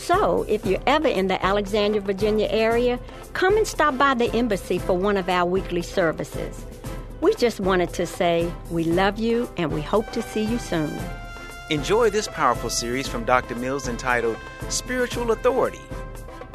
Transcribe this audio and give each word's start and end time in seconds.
So, 0.00 0.44
if 0.48 0.64
you're 0.64 0.82
ever 0.86 1.06
in 1.06 1.28
the 1.28 1.44
Alexandria, 1.44 2.00
Virginia 2.00 2.48
area, 2.50 2.98
come 3.34 3.58
and 3.58 3.66
stop 3.66 3.98
by 3.98 4.14
the 4.14 4.34
embassy 4.34 4.78
for 4.78 4.96
one 4.96 5.18
of 5.18 5.28
our 5.28 5.44
weekly 5.44 5.82
services. 5.82 6.64
We 7.20 7.34
just 7.34 7.60
wanted 7.60 7.92
to 7.92 8.06
say 8.06 8.50
we 8.70 8.84
love 8.84 9.18
you 9.18 9.48
and 9.58 9.70
we 9.70 9.82
hope 9.82 10.10
to 10.12 10.22
see 10.22 10.42
you 10.42 10.58
soon. 10.58 10.98
Enjoy 11.68 12.08
this 12.08 12.28
powerful 12.28 12.70
series 12.70 13.06
from 13.06 13.24
Dr. 13.24 13.54
Mills 13.56 13.88
entitled 13.88 14.38
Spiritual 14.70 15.32
Authority 15.32 15.78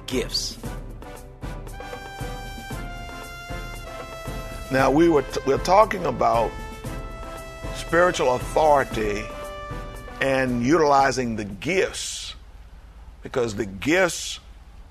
Gifts. 0.07 0.57
Now 4.71 4.89
we 4.89 5.07
were 5.07 5.21
t- 5.21 5.41
we're 5.45 5.59
talking 5.59 6.05
about 6.07 6.49
spiritual 7.75 8.33
authority 8.33 9.23
and 10.19 10.65
utilizing 10.65 11.35
the 11.35 11.45
gifts 11.45 12.14
because 13.25 13.55
the 13.55 13.65
gifts 13.65 14.39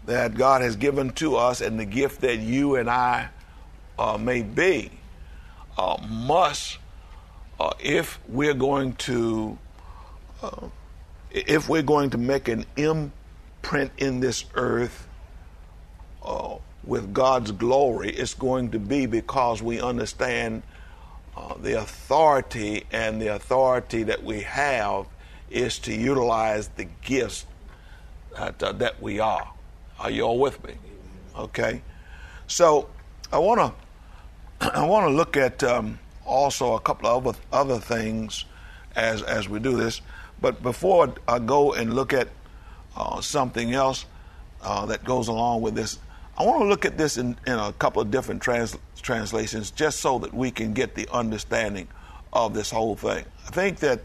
that 0.06 0.34
God 0.34 0.60
has 0.60 0.74
given 0.74 1.10
to 1.12 1.36
us 1.36 1.60
and 1.60 1.78
the 1.78 1.84
gift 1.84 2.22
that 2.22 2.40
you 2.40 2.74
and 2.74 2.90
I 2.90 3.28
uh, 3.96 4.18
may 4.18 4.42
be 4.42 4.90
uh, 5.78 5.98
must 6.08 6.78
uh, 7.60 7.74
if 7.78 8.18
we're 8.28 8.54
going 8.54 8.94
to 8.94 9.56
uh, 10.42 10.66
if 11.30 11.68
we're 11.68 11.82
going 11.82 12.10
to 12.10 12.18
make 12.18 12.48
an 12.48 12.66
imprint 12.76 13.92
in 13.98 14.18
this 14.18 14.46
earth 14.56 15.06
uh, 16.24 16.56
with 16.82 17.14
God's 17.14 17.52
glory, 17.52 18.10
it's 18.10 18.34
going 18.34 18.72
to 18.72 18.80
be 18.80 19.06
because 19.06 19.62
we 19.62 19.80
understand 19.80 20.64
uh, 21.36 21.54
the 21.54 21.80
authority, 21.80 22.84
and 22.90 23.22
the 23.22 23.28
authority 23.28 24.02
that 24.02 24.24
we 24.24 24.40
have 24.40 25.06
is 25.50 25.78
to 25.78 25.94
utilize 25.94 26.66
the 26.70 26.88
gifts 27.02 27.46
that, 28.36 28.62
uh, 28.62 28.72
that 28.72 29.00
we 29.02 29.20
are. 29.20 29.50
Are 29.98 30.10
you 30.10 30.22
all 30.22 30.38
with 30.38 30.62
me? 30.64 30.74
Okay. 31.36 31.82
So 32.46 32.88
I 33.32 33.38
want 33.38 33.74
to 34.60 34.74
I 34.74 34.84
want 34.86 35.08
to 35.08 35.14
look 35.14 35.36
at 35.36 35.62
um, 35.62 35.98
also 36.24 36.74
a 36.74 36.80
couple 36.80 37.08
of 37.08 37.26
other, 37.26 37.38
other 37.52 37.78
things 37.78 38.44
as 38.96 39.22
as 39.22 39.48
we 39.48 39.58
do 39.58 39.76
this. 39.76 40.00
But 40.40 40.62
before 40.62 41.14
I 41.26 41.38
go 41.38 41.72
and 41.72 41.94
look 41.94 42.12
at 42.12 42.28
uh, 42.96 43.20
something 43.20 43.72
else 43.72 44.04
uh, 44.62 44.86
that 44.86 45.04
goes 45.04 45.28
along 45.28 45.62
with 45.62 45.74
this, 45.74 45.98
I 46.36 46.44
want 46.44 46.62
to 46.62 46.68
look 46.68 46.84
at 46.84 46.98
this 46.98 47.16
in, 47.16 47.36
in 47.46 47.54
a 47.54 47.72
couple 47.72 48.02
of 48.02 48.10
different 48.10 48.42
trans- 48.42 48.76
translations 49.00 49.70
just 49.70 50.00
so 50.00 50.18
that 50.18 50.34
we 50.34 50.50
can 50.50 50.72
get 50.72 50.94
the 50.94 51.08
understanding 51.12 51.88
of 52.32 52.54
this 52.54 52.70
whole 52.70 52.96
thing. 52.96 53.24
I 53.46 53.50
think 53.50 53.78
that 53.80 54.00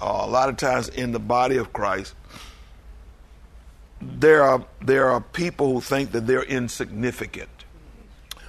uh, 0.00 0.22
a 0.24 0.30
lot 0.30 0.48
of 0.48 0.56
times 0.56 0.88
in 0.88 1.12
the 1.12 1.18
body 1.18 1.56
of 1.56 1.72
Christ, 1.72 2.14
there 4.02 4.42
are 4.42 4.64
there 4.80 5.10
are 5.10 5.20
people 5.20 5.72
who 5.72 5.80
think 5.80 6.12
that 6.12 6.26
they're 6.26 6.42
insignificant. 6.42 7.48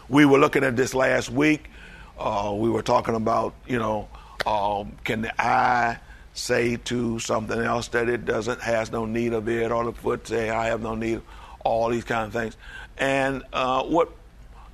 We 0.09 0.25
were 0.25 0.39
looking 0.39 0.63
at 0.63 0.75
this 0.75 0.93
last 0.93 1.29
week. 1.29 1.69
Uh, 2.17 2.53
we 2.55 2.69
were 2.69 2.81
talking 2.81 3.15
about 3.15 3.53
you 3.67 3.79
know 3.79 4.09
um, 4.45 4.93
can 5.03 5.21
the 5.21 5.41
eye 5.41 5.99
say 6.33 6.77
to 6.77 7.19
something 7.19 7.59
else 7.59 7.87
that 7.89 8.09
it 8.09 8.25
doesn't 8.25 8.61
has 8.61 8.91
no 8.91 9.05
need 9.05 9.33
of 9.33 9.47
it, 9.47 9.71
or 9.71 9.85
the 9.85 9.93
foot 9.93 10.27
say 10.27 10.49
I 10.49 10.67
have 10.67 10.81
no 10.81 10.95
need. 10.95 11.17
of 11.17 11.23
All 11.63 11.89
these 11.89 12.03
kind 12.03 12.25
of 12.27 12.33
things, 12.33 12.57
and 12.97 13.43
uh, 13.53 13.83
what 13.83 14.11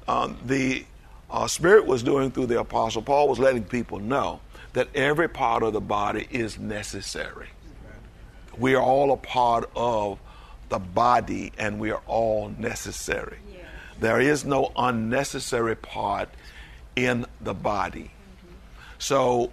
um, 0.07 0.37
the 0.45 0.85
uh, 1.29 1.47
Spirit 1.47 1.85
was 1.85 2.01
doing 2.01 2.31
through 2.31 2.47
the 2.47 2.59
Apostle 2.59 3.01
Paul 3.01 3.27
was 3.27 3.37
letting 3.37 3.63
people 3.63 3.99
know 3.99 4.39
that 4.73 4.87
every 4.95 5.27
part 5.27 5.61
of 5.61 5.73
the 5.73 5.81
body 5.81 6.27
is 6.31 6.57
necessary. 6.57 7.49
We 8.57 8.75
are 8.75 8.81
all 8.81 9.11
a 9.11 9.17
part 9.17 9.69
of 9.75 10.19
the 10.69 10.79
body 10.79 11.51
and 11.57 11.79
we 11.79 11.91
are 11.91 12.01
all 12.07 12.49
necessary. 12.57 13.37
Yeah. 13.51 13.59
There 13.99 14.19
is 14.21 14.45
no 14.45 14.71
unnecessary 14.75 15.75
part 15.75 16.29
in 16.95 17.25
the 17.41 17.53
body. 17.53 18.11
Mm-hmm. 18.11 18.53
So, 18.99 19.51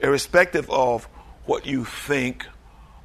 irrespective 0.00 0.68
of 0.70 1.04
what 1.46 1.66
you 1.66 1.84
think 1.84 2.46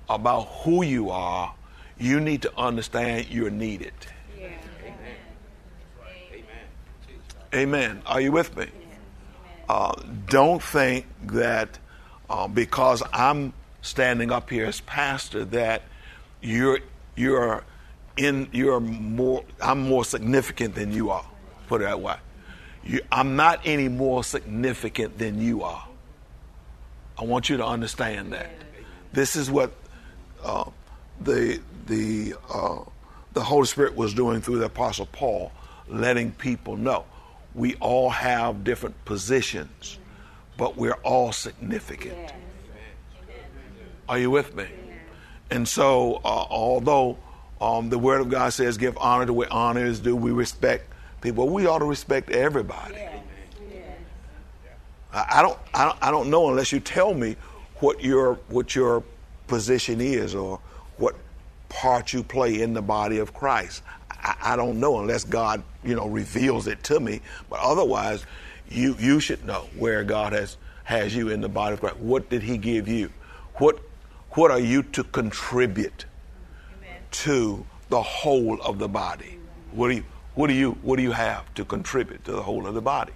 about 0.10 0.48
who 0.64 0.84
you 0.84 1.10
are, 1.12 1.54
you 1.98 2.20
need 2.20 2.42
to 2.44 2.58
understand 2.58 3.28
you're 3.30 3.50
needed. 3.50 3.94
Yeah. 4.40 4.48
Amen. 4.86 5.16
Amen. 7.54 8.02
Are 8.06 8.22
you 8.22 8.32
with 8.32 8.56
me? 8.56 8.68
Uh, 9.68 9.94
don't 10.28 10.64
think 10.64 11.06
that 11.28 11.78
uh, 12.30 12.48
because 12.48 13.04
I'm 13.14 13.54
standing 13.82 14.32
up 14.32 14.50
here 14.50 14.66
as 14.66 14.82
pastor 14.82 15.46
that 15.46 15.84
you're 16.42 16.80
you're 17.20 17.64
in 18.18 18.48
you're 18.52 18.80
more 18.80 19.44
I'm 19.62 19.82
more 19.82 20.06
significant 20.06 20.76
than 20.76 20.92
you 20.92 21.12
are. 21.12 21.26
Put 21.68 21.82
it 21.82 21.86
that 21.86 22.00
way. 22.00 22.16
You, 22.84 23.02
I'm 23.12 23.36
not 23.36 23.62
any 23.66 23.90
more 23.90 24.24
significant 24.24 25.18
than 25.18 25.42
you 25.42 25.64
are. 25.64 25.86
I 27.18 27.26
want 27.26 27.50
you 27.50 27.58
to 27.58 27.66
understand 27.66 28.32
that. 28.32 28.50
This 29.12 29.36
is 29.36 29.52
what 29.52 29.74
uh, 30.44 30.70
the 31.20 31.60
the 31.88 32.36
uh, 32.50 32.80
the 33.34 33.44
Holy 33.44 33.66
Spirit 33.66 33.96
was 33.96 34.14
doing 34.14 34.42
through 34.42 34.60
the 34.60 34.66
Apostle 34.66 35.08
Paul, 35.08 35.52
letting 35.88 36.32
people 36.32 36.78
know 36.78 37.06
we 37.54 37.76
all 37.76 38.10
have 38.10 38.64
different 38.64 39.04
positions, 39.06 39.98
but 40.56 40.78
we're 40.78 41.00
all 41.04 41.32
significant. 41.32 42.34
Are 44.08 44.18
you 44.18 44.32
with 44.32 44.56
me? 44.56 44.68
And 45.52 45.68
so, 45.68 46.16
uh, 46.24 46.46
although 46.50 47.18
um, 47.60 47.90
the 47.90 47.98
Word 47.98 48.22
of 48.22 48.30
God 48.30 48.54
says, 48.54 48.78
"Give 48.78 48.98
honor 48.98 49.26
to 49.26 49.34
where 49.34 49.52
honor 49.52 49.86
is 49.86 50.00
due," 50.00 50.16
we 50.16 50.32
respect 50.32 50.92
people. 51.22 51.50
We 51.50 51.66
ought 51.66 51.80
to 51.80 51.86
respect 51.86 52.30
everybody. 52.30 52.96
I, 55.12 55.26
I 55.30 55.42
don't, 55.42 55.58
I 55.74 55.86
don't, 55.86 55.98
I 56.02 56.12
don't 56.12 56.30
know 56.30 56.50
unless 56.50 56.72
you 56.72 56.80
tell 56.80 57.14
me 57.14 57.36
what 57.78 58.04
your 58.04 58.36
what 58.50 58.76
your 58.76 59.04
position 59.48 60.02
is 60.02 60.36
or 60.36 60.60
what 60.98 61.16
part 61.70 62.14
you 62.14 62.24
play 62.24 62.62
in 62.62 62.74
the 62.74 62.82
body 62.82 63.18
of 63.18 63.34
Christ. 63.34 63.84
I, 64.12 64.36
I 64.42 64.56
don't 64.56 64.80
know 64.80 65.00
unless 65.00 65.24
God, 65.24 65.64
you 65.84 65.96
know, 65.96 66.08
reveals 66.08 66.68
it 66.68 66.84
to 66.84 67.00
me. 67.00 67.22
But 67.50 67.60
otherwise, 67.60 68.26
you 68.70 68.96
you 69.00 69.20
should 69.20 69.44
know 69.46 69.68
where 69.78 70.04
God 70.04 70.34
has 70.34 70.58
has 70.84 71.16
you 71.16 71.30
in 71.30 71.42
the 71.42 71.50
body 71.50 71.74
of 71.74 71.80
Christ. 71.80 71.98
What 71.98 72.30
did 72.30 72.44
He 72.44 72.58
give 72.58 72.88
you? 72.88 73.12
What 73.56 73.80
what 74.32 74.52
are 74.52 74.60
you 74.60 74.84
to 74.84 75.04
contribute 75.04 76.06
to 77.12 77.66
the 77.90 78.02
whole 78.02 78.62
of 78.62 78.80
the 78.80 78.88
body? 78.88 79.38
What 79.72 79.90
do 79.90 79.96
you 79.96 80.06
what 80.36 80.48
do 80.48 80.54
you 80.54 80.72
what 80.82 80.98
do 80.98 81.04
you 81.04 81.12
have 81.12 81.52
to 81.56 81.66
contribute 81.66 82.24
to 82.26 82.32
the 82.32 82.42
whole 82.42 82.68
of 82.68 82.74
the 82.74 82.82
body? 82.82 83.14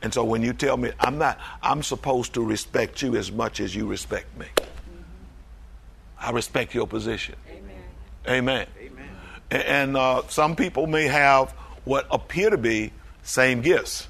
And 0.00 0.12
so 0.14 0.24
when 0.24 0.42
you 0.42 0.52
tell 0.52 0.76
me 0.76 0.92
I'm 0.98 1.18
not 1.18 1.38
I'm 1.62 1.82
supposed 1.82 2.34
to 2.34 2.44
respect 2.44 3.02
you 3.02 3.16
as 3.16 3.30
much 3.30 3.60
as 3.60 3.74
you 3.74 3.86
respect 3.86 4.36
me. 4.38 4.46
I 6.20 6.30
respect 6.30 6.74
your 6.74 6.86
position. 6.86 7.36
Amen. 8.26 8.66
Amen. 8.78 9.08
And 9.50 9.96
uh, 9.96 10.22
some 10.28 10.56
people 10.56 10.86
may 10.86 11.04
have 11.04 11.52
what 11.84 12.06
appear 12.10 12.50
to 12.50 12.58
be 12.58 12.92
same 13.22 13.60
gifts, 13.60 14.08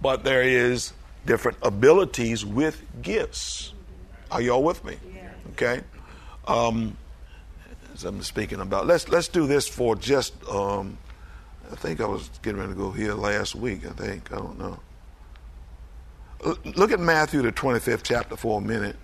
but 0.00 0.22
there 0.22 0.42
is 0.42 0.92
different 1.24 1.58
abilities 1.62 2.44
with 2.44 2.82
gifts. 3.02 3.72
Are 4.30 4.40
y'all 4.40 4.62
with 4.62 4.84
me? 4.84 4.96
Okay. 5.52 5.82
Um, 6.46 6.96
as 7.94 8.04
I'm 8.04 8.22
speaking 8.22 8.60
about, 8.60 8.86
let's 8.86 9.08
let's 9.08 9.28
do 9.28 9.46
this 9.46 9.68
for 9.68 9.96
just. 9.96 10.34
Um, 10.48 10.98
I 11.70 11.74
think 11.74 12.00
I 12.00 12.06
was 12.06 12.30
getting 12.42 12.60
ready 12.60 12.72
to 12.72 12.78
go 12.78 12.90
here 12.92 13.14
last 13.14 13.54
week. 13.54 13.86
I 13.86 13.90
think 13.90 14.32
I 14.32 14.36
don't 14.36 14.58
know. 14.58 14.78
Look 16.76 16.92
at 16.92 17.00
Matthew 17.00 17.42
the 17.42 17.50
25th 17.50 18.02
chapter 18.04 18.36
for 18.36 18.60
a 18.60 18.62
minute. 18.62 18.96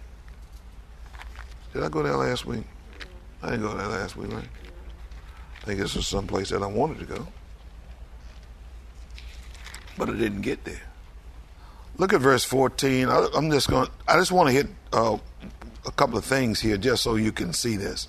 Did 1.72 1.82
I 1.82 1.88
go 1.88 2.02
there 2.02 2.14
last 2.14 2.46
week? 2.46 2.64
I 3.42 3.50
didn't 3.50 3.62
go 3.62 3.76
there 3.76 3.88
last 3.88 4.16
week, 4.16 4.32
right? 4.32 4.44
I 5.62 5.64
think 5.64 5.80
this 5.80 5.96
was 5.96 6.06
someplace 6.06 6.50
that 6.50 6.62
I 6.62 6.66
wanted 6.66 6.98
to 7.00 7.06
go. 7.06 7.26
But 9.96 10.10
I 10.10 10.12
didn't 10.12 10.42
get 10.42 10.64
there. 10.64 10.82
Look 11.98 12.12
at 12.12 12.20
verse 12.20 12.44
14. 12.44 13.08
I, 13.08 13.28
am 13.34 13.50
just 13.50 13.68
going 13.68 13.88
I 14.08 14.16
just 14.16 14.32
want 14.32 14.48
to 14.48 14.52
hit 14.52 14.66
uh, 14.92 15.18
a 15.86 15.92
couple 15.92 16.18
of 16.18 16.24
things 16.24 16.60
here 16.60 16.76
just 16.76 17.02
so 17.02 17.16
you 17.16 17.32
can 17.32 17.52
see 17.52 17.76
this. 17.76 18.08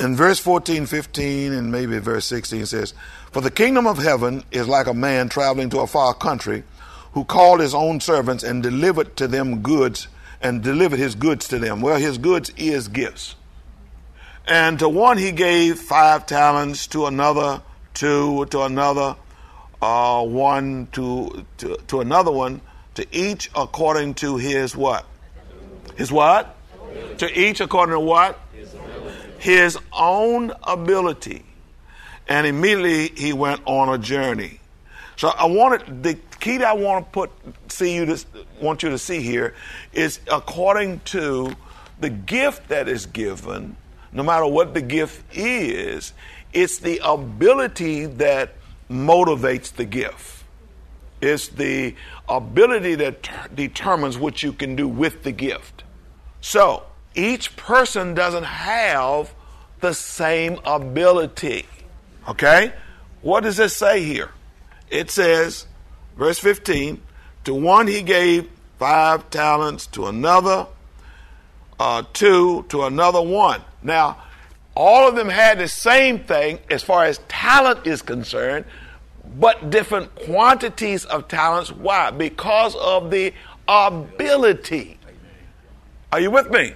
In 0.00 0.14
verse 0.14 0.38
14, 0.38 0.86
15, 0.86 1.52
and 1.52 1.72
maybe 1.72 1.98
verse 1.98 2.24
16 2.26 2.66
says, 2.66 2.94
For 3.32 3.40
the 3.40 3.50
kingdom 3.50 3.86
of 3.86 3.98
heaven 3.98 4.44
is 4.52 4.68
like 4.68 4.86
a 4.86 4.94
man 4.94 5.28
traveling 5.28 5.70
to 5.70 5.80
a 5.80 5.88
far 5.88 6.14
country 6.14 6.62
who 7.12 7.24
called 7.24 7.60
his 7.60 7.74
own 7.74 7.98
servants 8.00 8.44
and 8.44 8.62
delivered 8.62 9.16
to 9.16 9.26
them 9.26 9.60
goods 9.60 10.06
and 10.40 10.62
delivered 10.62 11.00
his 11.00 11.16
goods 11.16 11.48
to 11.48 11.58
them. 11.58 11.80
Well, 11.80 11.98
his 11.98 12.16
goods 12.16 12.50
is 12.56 12.86
gifts. 12.86 13.34
And 14.46 14.78
to 14.78 14.88
one 14.88 15.18
he 15.18 15.32
gave 15.32 15.78
five 15.78 16.26
talents, 16.26 16.86
to 16.88 17.06
another 17.06 17.60
two, 17.92 18.46
to 18.46 18.62
another 18.62 19.16
uh, 19.82 20.24
one, 20.24 20.86
to, 20.92 21.44
to, 21.58 21.76
to 21.88 22.00
another 22.00 22.30
one, 22.30 22.60
to 22.98 23.06
each 23.12 23.50
according 23.54 24.14
to 24.14 24.36
his 24.36 24.76
what? 24.76 25.06
His 25.96 26.12
what? 26.12 26.56
To 27.18 27.40
each 27.40 27.60
according 27.60 27.94
to 27.94 28.00
what? 28.00 28.38
His 29.38 29.78
own 29.92 30.52
ability. 30.64 31.44
And 32.28 32.46
immediately 32.46 33.08
he 33.16 33.32
went 33.32 33.62
on 33.66 33.88
a 33.88 33.98
journey. 33.98 34.60
So 35.16 35.28
I 35.28 35.46
wanted 35.46 36.02
the 36.02 36.14
key 36.40 36.58
that 36.58 36.66
I 36.66 36.72
want 36.74 37.06
to 37.06 37.10
put 37.10 37.30
see 37.68 37.94
you 37.94 38.06
to 38.06 38.24
want 38.60 38.82
you 38.82 38.90
to 38.90 38.98
see 38.98 39.20
here 39.22 39.54
is 39.92 40.20
according 40.30 41.00
to 41.06 41.54
the 42.00 42.10
gift 42.10 42.68
that 42.68 42.88
is 42.88 43.06
given 43.06 43.76
no 44.12 44.22
matter 44.22 44.46
what 44.46 44.74
the 44.74 44.80
gift 44.80 45.22
is, 45.36 46.12
it's 46.52 46.78
the 46.78 47.00
ability 47.04 48.06
that 48.06 48.54
motivates 48.90 49.72
the 49.72 49.84
gift. 49.84 50.37
It's 51.20 51.48
the 51.48 51.94
ability 52.28 52.94
that 52.96 53.22
ter- 53.22 53.48
determines 53.54 54.18
what 54.18 54.42
you 54.42 54.52
can 54.52 54.76
do 54.76 54.86
with 54.86 55.22
the 55.24 55.32
gift. 55.32 55.84
So, 56.40 56.84
each 57.14 57.56
person 57.56 58.14
doesn't 58.14 58.44
have 58.44 59.34
the 59.80 59.94
same 59.94 60.58
ability. 60.64 61.66
Okay? 62.28 62.72
What 63.22 63.42
does 63.42 63.58
it 63.58 63.70
say 63.70 64.04
here? 64.04 64.30
It 64.90 65.10
says, 65.10 65.66
verse 66.16 66.38
15, 66.38 67.02
to 67.44 67.54
one 67.54 67.86
he 67.88 68.02
gave 68.02 68.48
five 68.78 69.28
talents, 69.30 69.86
to 69.88 70.06
another 70.06 70.66
uh, 71.80 72.02
two, 72.12 72.64
to 72.68 72.84
another 72.84 73.20
one. 73.22 73.62
Now, 73.82 74.18
all 74.74 75.08
of 75.08 75.16
them 75.16 75.28
had 75.28 75.58
the 75.58 75.68
same 75.68 76.20
thing 76.20 76.60
as 76.70 76.82
far 76.82 77.04
as 77.04 77.18
talent 77.28 77.86
is 77.86 78.02
concerned, 78.02 78.64
but 79.38 79.70
different 79.70 80.14
quantities 80.14 81.04
of 81.04 81.28
talents. 81.28 81.70
Why? 81.70 82.10
Because 82.10 82.74
of 82.76 83.10
the 83.10 83.32
ability. 83.66 84.98
Are 86.12 86.20
you 86.20 86.30
with 86.30 86.50
me? 86.50 86.74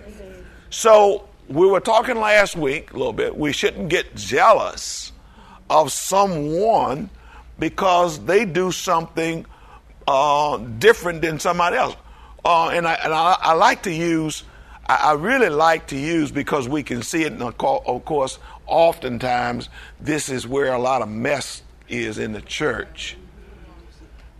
So, 0.70 1.28
we 1.48 1.66
were 1.66 1.80
talking 1.80 2.16
last 2.16 2.56
week 2.56 2.92
a 2.92 2.96
little 2.96 3.12
bit. 3.12 3.36
We 3.36 3.52
shouldn't 3.52 3.88
get 3.88 4.14
jealous 4.14 5.12
of 5.68 5.92
someone 5.92 7.10
because 7.58 8.24
they 8.24 8.44
do 8.44 8.72
something 8.72 9.44
uh, 10.06 10.56
different 10.56 11.22
than 11.22 11.38
somebody 11.38 11.76
else. 11.76 11.96
Uh, 12.44 12.68
and 12.68 12.86
I, 12.86 12.94
and 12.94 13.12
I, 13.12 13.36
I 13.40 13.52
like 13.54 13.82
to 13.84 13.92
use 13.92 14.44
I, 14.86 15.12
really 15.12 15.48
like 15.48 15.86
to 15.88 15.96
use 15.98 16.32
because 16.32 16.68
we 16.68 16.82
can 16.82 17.02
see 17.02 17.22
it, 17.22 17.32
and 17.32 17.42
of 17.42 17.56
course, 17.56 18.38
oftentimes 18.66 19.68
this 20.00 20.28
is 20.28 20.46
where 20.46 20.72
a 20.72 20.78
lot 20.78 21.02
of 21.02 21.08
mess 21.08 21.62
is 21.92 22.18
in 22.18 22.32
the 22.32 22.40
church, 22.40 23.16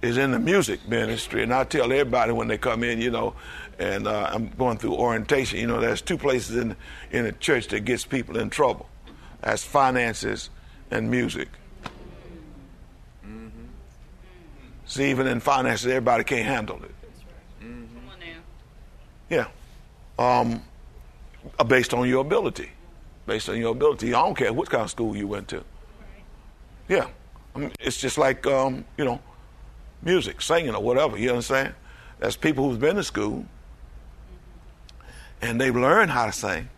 is 0.01 0.17
in 0.17 0.33
the 0.33 0.39
music 0.39 0.89
ministry. 0.89 1.43
And 1.43 1.53
I 1.53 1.65
tell 1.65 1.93
everybody 1.93 2.33
when 2.33 2.49
they 2.49 2.59
come 2.59 2.83
in, 2.83 3.01
you 3.01 3.11
know, 3.11 3.35
and 3.79 4.07
uh, 4.07 4.31
I'm 4.33 4.49
going 4.49 4.79
through 4.79 4.95
orientation, 4.95 5.59
you 5.59 5.67
know, 5.67 5.81
there's 5.81 6.03
two 6.03 6.19
places 6.19 6.57
in, 6.57 6.77
in 7.11 7.25
the 7.25 7.33
church 7.33 7.69
that 7.69 7.81
gets 7.81 8.05
people 8.05 8.39
in 8.39 8.51
trouble. 8.51 8.89
That's 9.41 9.65
finances 9.65 10.51
and 10.91 11.11
music. 11.11 11.49
Mm-hmm. 13.25 13.49
See, 14.87 15.11
even 15.11 15.27
in 15.27 15.41
finances, 15.41 15.87
everybody 15.87 16.25
can't 16.25 16.47
handle 16.47 16.83
it. 16.83 16.91
Yeah 19.31 19.47
um, 20.19 20.63
based 21.67 21.95
on 21.95 22.09
your 22.09 22.21
ability. 22.21 22.71
Based 23.27 23.49
on 23.49 23.59
your 23.59 23.73
ability. 23.73 24.15
I 24.15 24.23
don't 24.23 24.37
care 24.37 24.53
what 24.53 24.69
kind 24.71 24.85
of 24.85 24.91
school 24.91 25.17
you 25.17 25.27
went 25.27 25.49
to. 25.49 25.65
Yeah. 26.89 27.09
I 27.55 27.59
mean, 27.59 27.73
it's 27.81 28.01
just 28.01 28.19
like, 28.19 28.47
um, 28.47 28.85
you 28.97 29.05
know, 29.05 29.21
music, 30.03 30.41
singing, 30.41 30.75
or 30.75 30.83
whatever. 30.83 31.19
You 31.19 31.31
understand? 31.31 31.75
There's 32.19 32.37
people 32.37 32.69
who've 32.69 32.81
been 32.81 32.97
to 32.97 33.03
school 33.03 33.45
and 35.41 35.61
they've 35.61 35.75
learned 35.75 36.11
how 36.11 36.27
to 36.27 36.33
sing, 36.33 36.69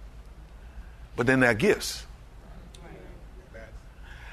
but 1.17 1.27
then 1.27 1.41
they're 1.41 1.55
gifts. 1.55 2.07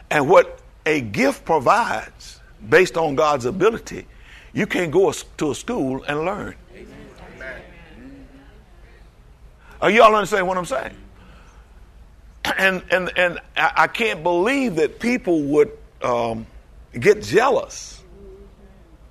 And 0.09 0.29
what 0.29 0.59
a 0.85 1.01
gift 1.01 1.45
provides, 1.45 2.39
based 2.69 2.97
on 2.97 3.15
God's 3.15 3.45
ability, 3.45 4.07
you 4.53 4.65
can't 4.65 4.91
go 4.91 5.11
to 5.11 5.51
a 5.51 5.55
school 5.55 6.03
and 6.03 6.25
learn. 6.25 6.55
Are 9.81 9.89
y'all 9.89 10.13
understand 10.13 10.47
what 10.47 10.57
I'm 10.57 10.65
saying? 10.65 10.95
And 12.57 12.83
and 12.91 13.17
and 13.17 13.39
I 13.55 13.87
can't 13.87 14.23
believe 14.23 14.75
that 14.75 14.99
people 14.99 15.41
would 15.43 15.71
um, 16.03 16.45
get 16.97 17.21
jealous 17.21 18.03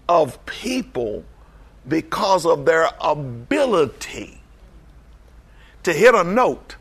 of 0.08 0.44
people 0.46 1.24
because 1.86 2.44
of 2.46 2.64
their 2.64 2.90
ability 3.00 4.40
to 5.82 5.92
hit 5.92 6.14
a 6.14 6.24
note 6.24 6.76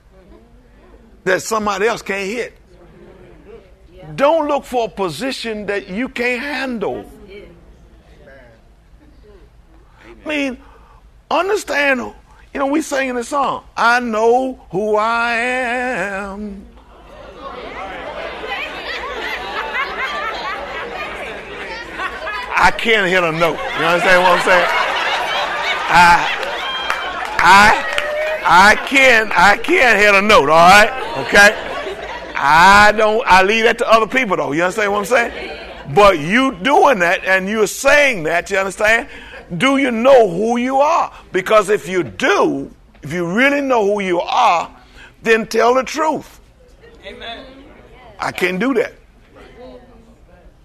that 1.24 1.42
somebody 1.42 1.88
else 1.88 2.02
can't 2.02 2.28
hit. 2.28 2.54
Don't 4.16 4.48
look 4.48 4.66
for 4.66 4.86
a 4.86 4.90
position 4.90 5.68
that 5.68 5.88
you 5.88 6.10
can't 6.10 6.42
handle. 6.42 7.10
I 10.26 10.28
mean, 10.28 10.58
understand 11.30 12.14
you 12.54 12.60
know, 12.60 12.68
we 12.68 12.82
singing 12.82 13.16
this 13.16 13.30
song. 13.30 13.64
I 13.78 14.00
know 14.00 14.66
who 14.72 14.96
I 14.96 15.34
am. 15.34 16.66
I 22.62 22.72
can't 22.72 23.08
hit 23.08 23.24
a 23.24 23.32
note. 23.32 23.58
You 23.80 23.86
understand 23.86 24.22
what 24.22 24.38
I'm 24.38 24.44
saying? 24.44 24.68
I, 25.92 26.40
I, 27.42 28.72
I 28.72 28.76
can, 28.86 29.32
I 29.34 29.58
can 29.58 29.98
hit 29.98 30.14
a 30.14 30.22
note. 30.22 30.50
All 30.50 30.70
right, 30.70 30.92
okay. 31.26 31.56
I 32.36 32.92
don't. 32.92 33.26
I 33.26 33.44
leave 33.44 33.64
that 33.64 33.78
to 33.78 33.90
other 33.90 34.08
people, 34.08 34.36
though. 34.36 34.52
You 34.52 34.64
understand 34.64 34.92
what 34.92 35.00
I'm 35.00 35.06
saying? 35.06 35.94
But 35.96 36.20
you 36.20 36.56
doing 36.56 37.00
that 37.00 37.24
and 37.24 37.48
you're 37.48 37.66
saying 37.68 38.24
that. 38.24 38.50
You 38.52 38.58
understand? 38.58 39.08
Do 39.58 39.78
you 39.78 39.90
know 39.90 40.30
who 40.30 40.58
you 40.58 40.78
are? 40.78 41.14
Because 41.32 41.70
if 41.70 41.88
you 41.88 42.04
do, 42.04 42.72
if 43.02 43.14
you 43.14 43.26
really 43.26 43.62
know 43.62 43.86
who 43.86 44.02
you 44.02 44.20
are, 44.20 44.70
then 45.24 45.48
tell 45.48 45.74
the 45.74 45.84
truth. 45.84 46.40
Amen. 47.06 47.46
I 48.20 48.32
can't 48.32 48.60
do 48.60 48.74
that. 48.76 48.94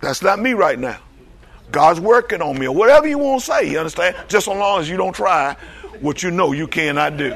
That's 0.00 0.22
not 0.22 0.38
me 0.40 0.52
right 0.52 0.78
now. 0.78 0.98
God's 1.70 2.00
working 2.00 2.40
on 2.40 2.58
me, 2.58 2.66
or 2.68 2.74
whatever 2.74 3.06
you 3.06 3.18
want 3.18 3.40
to 3.40 3.46
say, 3.46 3.70
you 3.70 3.78
understand? 3.78 4.16
Just 4.28 4.44
so 4.46 4.54
long 4.54 4.80
as 4.80 4.88
you 4.88 4.96
don't 4.96 5.14
try 5.14 5.56
what 6.00 6.22
you 6.22 6.30
know 6.30 6.52
you 6.52 6.66
cannot 6.66 7.16
do. 7.16 7.34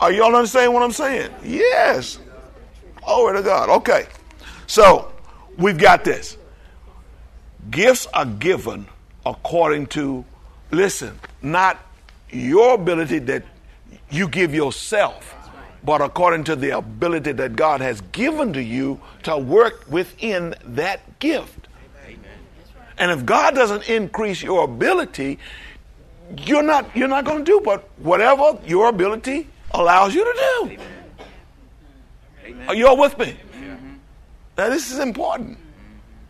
Are 0.00 0.12
y'all 0.12 0.34
understanding 0.34 0.72
what 0.72 0.82
I'm 0.82 0.92
saying? 0.92 1.30
Yes. 1.42 2.18
Glory 3.04 3.38
to 3.38 3.42
God. 3.42 3.68
Okay. 3.68 4.06
So 4.66 5.10
we've 5.56 5.78
got 5.78 6.04
this. 6.04 6.36
Gifts 7.70 8.06
are 8.14 8.26
given 8.26 8.86
according 9.26 9.86
to, 9.88 10.24
listen, 10.70 11.18
not 11.42 11.78
your 12.30 12.74
ability 12.74 13.18
that 13.20 13.42
you 14.10 14.28
give 14.28 14.54
yourself, 14.54 15.34
but 15.84 16.00
according 16.00 16.44
to 16.44 16.56
the 16.56 16.76
ability 16.76 17.32
that 17.32 17.56
God 17.56 17.80
has 17.80 18.00
given 18.12 18.52
to 18.52 18.62
you 18.62 19.00
to 19.24 19.36
work 19.36 19.84
within 19.88 20.54
that 20.64 21.18
gift. 21.18 21.67
And 22.98 23.10
if 23.10 23.24
God 23.24 23.54
doesn't 23.54 23.88
increase 23.88 24.42
your 24.42 24.64
ability, 24.64 25.38
you're 26.36 26.62
not 26.62 26.94
you're 26.96 27.08
not 27.08 27.24
going 27.24 27.44
to 27.44 27.44
do 27.44 27.60
but 27.64 27.88
whatever 27.98 28.58
your 28.66 28.88
ability 28.88 29.48
allows 29.72 30.14
you 30.14 30.24
to 30.24 30.38
do. 30.38 30.82
Amen. 32.44 32.68
Are 32.68 32.74
you 32.74 32.86
all 32.86 32.96
with 32.98 33.18
me? 33.18 33.36
Mm-hmm. 33.52 33.94
Now 34.56 34.68
this 34.68 34.90
is 34.90 34.98
important. 34.98 35.58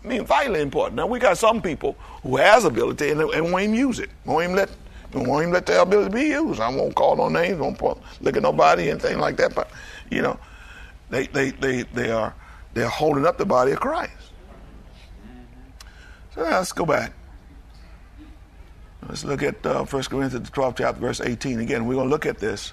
I 0.04 0.08
mean, 0.08 0.24
vitally 0.24 0.60
important. 0.60 0.96
Now 0.96 1.06
we 1.06 1.18
got 1.18 1.38
some 1.38 1.60
people 1.60 1.96
who 2.22 2.36
has 2.36 2.64
ability 2.64 3.10
and, 3.10 3.20
and 3.20 3.52
won't 3.52 3.64
even 3.64 3.74
use 3.74 3.98
it. 3.98 4.10
Won't 4.24 4.44
even 4.44 4.56
let 4.56 4.70
won't 5.12 5.42
even 5.42 5.52
let 5.52 5.66
their 5.66 5.80
ability 5.80 6.14
be 6.14 6.26
used. 6.26 6.60
I 6.60 6.68
won't 6.68 6.94
call 6.94 7.16
no 7.16 7.28
names. 7.28 7.58
Won't 7.58 7.80
look 7.80 8.36
at 8.36 8.42
nobody, 8.42 8.90
and 8.90 9.00
anything 9.00 9.18
like 9.18 9.36
that. 9.38 9.54
But 9.54 9.70
you 10.10 10.22
know, 10.22 10.38
they 11.10 11.26
they 11.28 11.50
they 11.50 11.82
they 11.82 12.10
are 12.10 12.34
they're 12.74 12.88
holding 12.88 13.26
up 13.26 13.38
the 13.38 13.46
body 13.46 13.72
of 13.72 13.80
Christ. 13.80 14.12
So 16.38 16.44
let's 16.44 16.70
go 16.70 16.86
back. 16.86 17.12
Let's 19.08 19.24
look 19.24 19.42
at 19.42 19.66
uh, 19.66 19.84
1 19.84 20.02
Corinthians 20.04 20.50
12 20.50 20.76
chapter 20.76 21.00
verse 21.00 21.20
18 21.20 21.58
again. 21.58 21.84
We're 21.84 21.94
going 21.94 22.06
to 22.06 22.10
look 22.10 22.26
at 22.26 22.38
this 22.38 22.72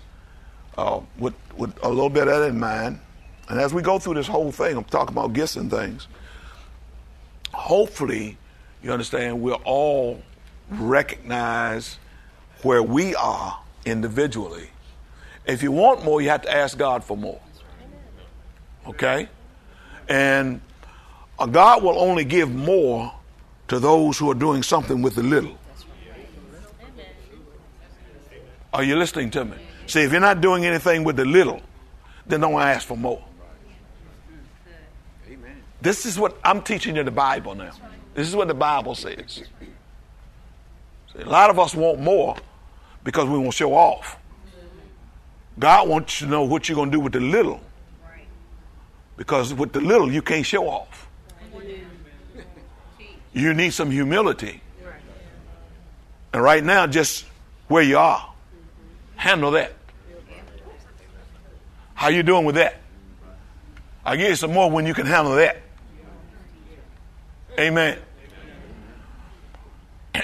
uh, 0.78 1.02
with 1.18 1.34
with 1.58 1.76
a 1.84 1.90
little 1.90 2.12
bit 2.12 2.28
of 2.28 2.42
that 2.42 2.50
in 2.50 2.60
mind. 2.60 3.00
And 3.50 3.60
as 3.60 3.74
we 3.74 3.82
go 3.82 3.98
through 3.98 4.16
this 4.16 4.28
whole 4.28 4.52
thing, 4.52 4.78
I'm 4.78 4.84
talking 4.84 5.18
about 5.18 5.34
gifts 5.34 5.56
and 5.56 5.72
things. 5.72 6.08
Hopefully, 7.56 8.38
you 8.84 8.92
understand 8.92 9.42
we'll 9.42 9.56
all 9.66 10.22
recognize 10.70 11.98
where 12.62 12.84
we 12.84 13.16
are 13.16 13.60
individually. 13.84 14.70
If 15.48 15.64
you 15.64 15.72
want 15.72 16.06
more, 16.06 16.22
you 16.22 16.30
have 16.30 16.44
to 16.44 16.56
ask 16.56 16.78
God 16.78 17.04
for 17.04 17.18
more. 17.18 17.42
Okay? 18.86 19.28
And 20.08 20.62
uh, 21.40 21.48
God 21.48 21.82
will 21.82 21.98
only 21.98 22.26
give 22.26 22.54
more 22.54 23.12
to 23.68 23.80
those 23.80 24.18
who 24.18 24.30
are 24.30 24.36
doing 24.36 24.64
something 24.64 25.02
with 25.02 25.16
the 25.16 25.24
little. 25.24 25.58
Are 28.74 28.84
you 28.84 28.96
listening 28.96 29.32
to 29.32 29.46
me? 29.46 29.58
See, 29.88 30.02
if 30.02 30.12
you're 30.12 30.20
not 30.20 30.42
doing 30.42 30.66
anything 30.66 31.04
with 31.04 31.16
the 31.16 31.26
little, 31.26 31.62
then 32.26 32.42
don't 32.42 32.60
ask 32.62 32.88
for 32.88 32.98
more. 32.98 33.24
This 35.82 36.06
is 36.06 36.20
what 36.20 36.38
I'm 36.44 36.62
teaching 36.62 36.96
you 36.96 37.04
the 37.04 37.12
Bible 37.12 37.56
now. 37.56 37.72
This 38.14 38.28
is 38.28 38.36
what 38.36 38.48
the 38.48 38.54
Bible 38.54 38.96
says. 38.96 39.44
See, 41.14 41.22
a 41.22 41.30
lot 41.30 41.50
of 41.50 41.60
us 41.60 41.76
want 41.76 42.00
more 42.00 42.36
because 43.04 43.30
we 43.30 43.38
want 43.38 43.52
to 43.52 43.58
show 43.58 43.74
off. 43.74 44.18
God 45.58 45.88
wants 45.88 46.20
you 46.20 46.28
to 46.28 46.32
know 46.32 46.44
what 46.44 46.68
you're 46.68 46.76
going 46.76 46.92
to 46.92 46.98
do 46.98 47.00
with 47.00 47.14
the 47.14 47.20
little. 47.20 47.62
Because 49.16 49.54
with 49.54 49.72
the 49.72 49.80
little, 49.80 50.12
you 50.12 50.22
can't 50.22 50.46
show 50.46 50.68
off. 50.68 51.05
You 53.36 53.54
need 53.54 53.74
some 53.74 53.92
humility. 53.92 54.62
And 56.32 56.42
right 56.42 56.64
now, 56.64 56.88
just 56.88 57.26
where 57.68 57.84
you 57.84 57.98
are, 57.98 58.34
handle 59.18 59.52
that. 59.52 59.74
How 61.94 62.08
you 62.08 62.24
doing 62.24 62.46
with 62.46 62.56
that? 62.56 62.80
I'll 64.06 64.16
give 64.16 64.30
you 64.30 64.36
some 64.36 64.54
more 64.54 64.72
when 64.72 64.86
you 64.86 64.94
can 64.94 65.06
handle 65.06 65.36
that. 65.36 65.62
Amen. 67.60 67.98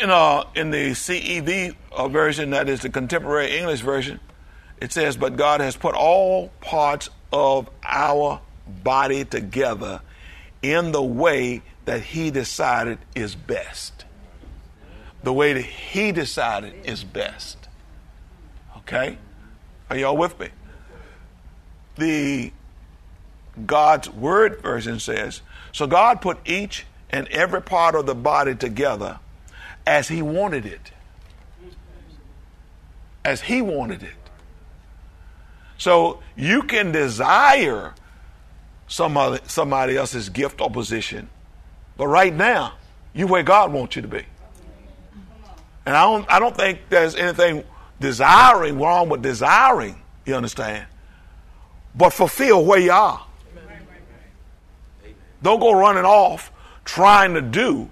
In, 0.01 0.10
uh, 0.10 0.46
in 0.56 0.72
the 0.72 0.91
CEV 0.91 1.75
uh, 1.91 2.08
version, 2.08 2.51
that 2.51 2.70
is 2.70 2.82
the 2.82 2.89
contemporary 2.89 3.58
English 3.58 3.82
version, 3.82 4.22
it 4.80 4.94
says, 4.94 5.18
But 5.18 5.36
God 5.36 5.60
has 5.60 5.75
put 5.75 5.96
all 5.96 6.48
parts 6.62 7.10
of 7.34 7.70
our 7.84 8.39
body 8.68 9.25
together 9.25 10.01
in 10.62 10.91
the 10.91 11.01
way 11.01 11.62
that 11.86 12.01
He 12.01 12.32
decided 12.32 13.00
is 13.15 13.36
best. 13.36 14.06
The 15.24 15.34
way 15.34 15.53
that 15.53 15.63
He 15.63 16.12
decided 16.12 16.74
is 16.86 17.03
best. 17.03 17.68
Okay? 18.77 19.18
Are 19.89 19.98
y'all 19.98 20.18
with 20.18 20.39
me? 20.39 20.50
The 21.96 22.51
God's 23.65 24.10
Word 24.10 24.62
version 24.62 25.00
says, 25.00 25.41
So 25.72 25.88
God 25.88 26.22
put 26.22 26.38
each 26.46 26.86
and 27.10 27.27
every 27.27 27.62
part 27.62 27.96
of 27.96 28.06
the 28.06 28.15
body 28.15 28.56
together 28.56 29.20
as 29.86 30.08
He 30.08 30.22
wanted 30.22 30.65
it. 30.65 30.91
As 33.25 33.41
He 33.41 33.62
wanted 33.62 34.03
it. 34.03 34.13
So 35.77 36.22
you 36.36 36.63
can 36.63 36.91
desire 36.91 37.94
somebody, 38.92 39.42
somebody 39.48 39.96
else's 39.96 40.30
gift 40.30 40.62
or 40.62 40.70
position, 40.70 41.30
but 41.98 42.08
right 42.08 42.34
now, 42.34 42.74
you 43.14 43.26
where 43.26 43.44
God 43.44 43.72
wants 43.72 43.96
you 43.96 44.02
to 44.02 44.08
be. 44.08 44.24
And 45.86 45.96
I 45.96 46.04
don't, 46.04 46.32
I 46.32 46.40
don't 46.40 46.56
think 46.56 46.80
there's 46.90 47.16
anything 47.16 47.64
desiring 48.00 48.80
wrong 48.80 49.10
with 49.10 49.22
desiring, 49.22 50.02
you 50.26 50.36
understand? 50.36 50.86
But 51.96 52.12
fulfill 52.12 52.66
where 52.66 52.80
you 52.80 52.92
are. 52.92 53.26
Don't 55.42 55.60
go 55.60 55.72
running 55.72 56.06
off 56.06 56.52
trying 56.86 57.34
to 57.34 57.42
do 57.42 57.90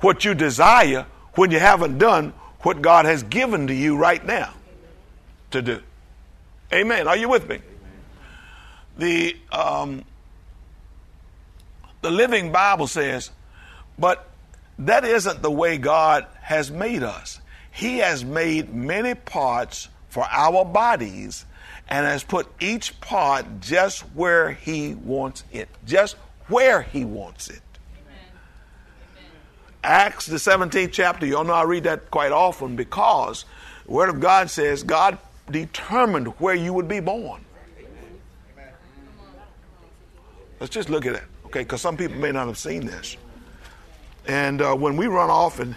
what 0.00 0.24
you 0.24 0.34
desire 0.34 1.06
when 1.34 1.50
you 1.50 1.58
haven't 1.58 1.98
done 1.98 2.34
what 2.60 2.82
God 2.82 3.06
has 3.06 3.22
given 3.22 3.68
to 3.68 3.74
you 3.74 3.96
right 3.96 4.24
now 4.24 4.52
to 5.52 5.62
do. 5.62 5.80
Amen. 6.72 7.08
Are 7.08 7.16
you 7.16 7.28
with 7.28 7.48
me? 7.48 7.60
The 8.98 9.36
um, 9.52 10.04
the 12.06 12.12
Living 12.12 12.52
Bible 12.52 12.86
says, 12.86 13.32
but 13.98 14.28
that 14.78 15.04
isn't 15.04 15.42
the 15.42 15.50
way 15.50 15.76
God 15.76 16.24
has 16.40 16.70
made 16.70 17.02
us. 17.02 17.40
He 17.72 17.98
has 17.98 18.24
made 18.24 18.72
many 18.72 19.16
parts 19.16 19.88
for 20.08 20.24
our 20.30 20.64
bodies 20.64 21.46
and 21.88 22.06
has 22.06 22.22
put 22.22 22.46
each 22.60 23.00
part 23.00 23.60
just 23.60 24.02
where 24.14 24.52
He 24.52 24.94
wants 24.94 25.42
it, 25.50 25.68
just 25.84 26.14
where 26.46 26.82
He 26.82 27.04
wants 27.04 27.50
it. 27.50 27.60
Acts, 29.82 30.26
the 30.26 30.36
17th 30.36 30.92
chapter, 30.92 31.26
you 31.26 31.38
all 31.38 31.42
know 31.42 31.54
I 31.54 31.64
read 31.64 31.82
that 31.84 32.12
quite 32.12 32.30
often 32.30 32.76
because 32.76 33.46
the 33.84 33.90
Word 33.90 34.10
of 34.10 34.20
God 34.20 34.48
says 34.48 34.84
God 34.84 35.18
determined 35.50 36.28
where 36.38 36.54
you 36.54 36.72
would 36.72 36.86
be 36.86 37.00
born. 37.00 37.44
Let's 40.60 40.72
just 40.72 40.88
look 40.88 41.04
at 41.04 41.16
it, 41.16 41.24
okay? 41.46 41.60
Because 41.60 41.80
some 41.80 41.96
people 41.96 42.16
may 42.16 42.32
not 42.32 42.46
have 42.46 42.58
seen 42.58 42.86
this. 42.86 43.16
And 44.26 44.60
uh, 44.60 44.74
when 44.74 44.96
we 44.96 45.06
run 45.06 45.30
off 45.30 45.60
and, 45.60 45.74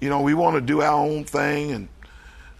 you 0.00 0.08
know, 0.08 0.20
we 0.20 0.34
want 0.34 0.56
to 0.56 0.60
do 0.60 0.82
our 0.82 1.04
own 1.04 1.24
thing 1.24 1.72
and 1.72 1.88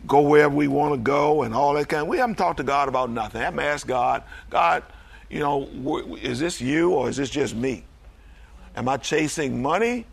go 0.06 0.20
wherever 0.20 0.54
we 0.54 0.68
want 0.68 0.92
to 0.92 0.98
go 0.98 1.42
and 1.42 1.54
all 1.54 1.74
that 1.74 1.88
kind 1.88 2.02
of, 2.02 2.08
we 2.08 2.18
haven't 2.18 2.36
talked 2.36 2.58
to 2.58 2.62
God 2.62 2.88
about 2.88 3.10
nothing. 3.10 3.40
I 3.40 3.44
haven't 3.44 3.60
asked 3.60 3.86
God, 3.86 4.22
God, 4.50 4.82
you 5.30 5.40
know, 5.40 6.16
is 6.20 6.38
this 6.38 6.60
you 6.60 6.90
or 6.90 7.08
is 7.08 7.16
this 7.16 7.30
just 7.30 7.56
me? 7.56 7.84
Am 8.76 8.88
I 8.88 8.98
chasing 8.98 9.62
money 9.62 10.04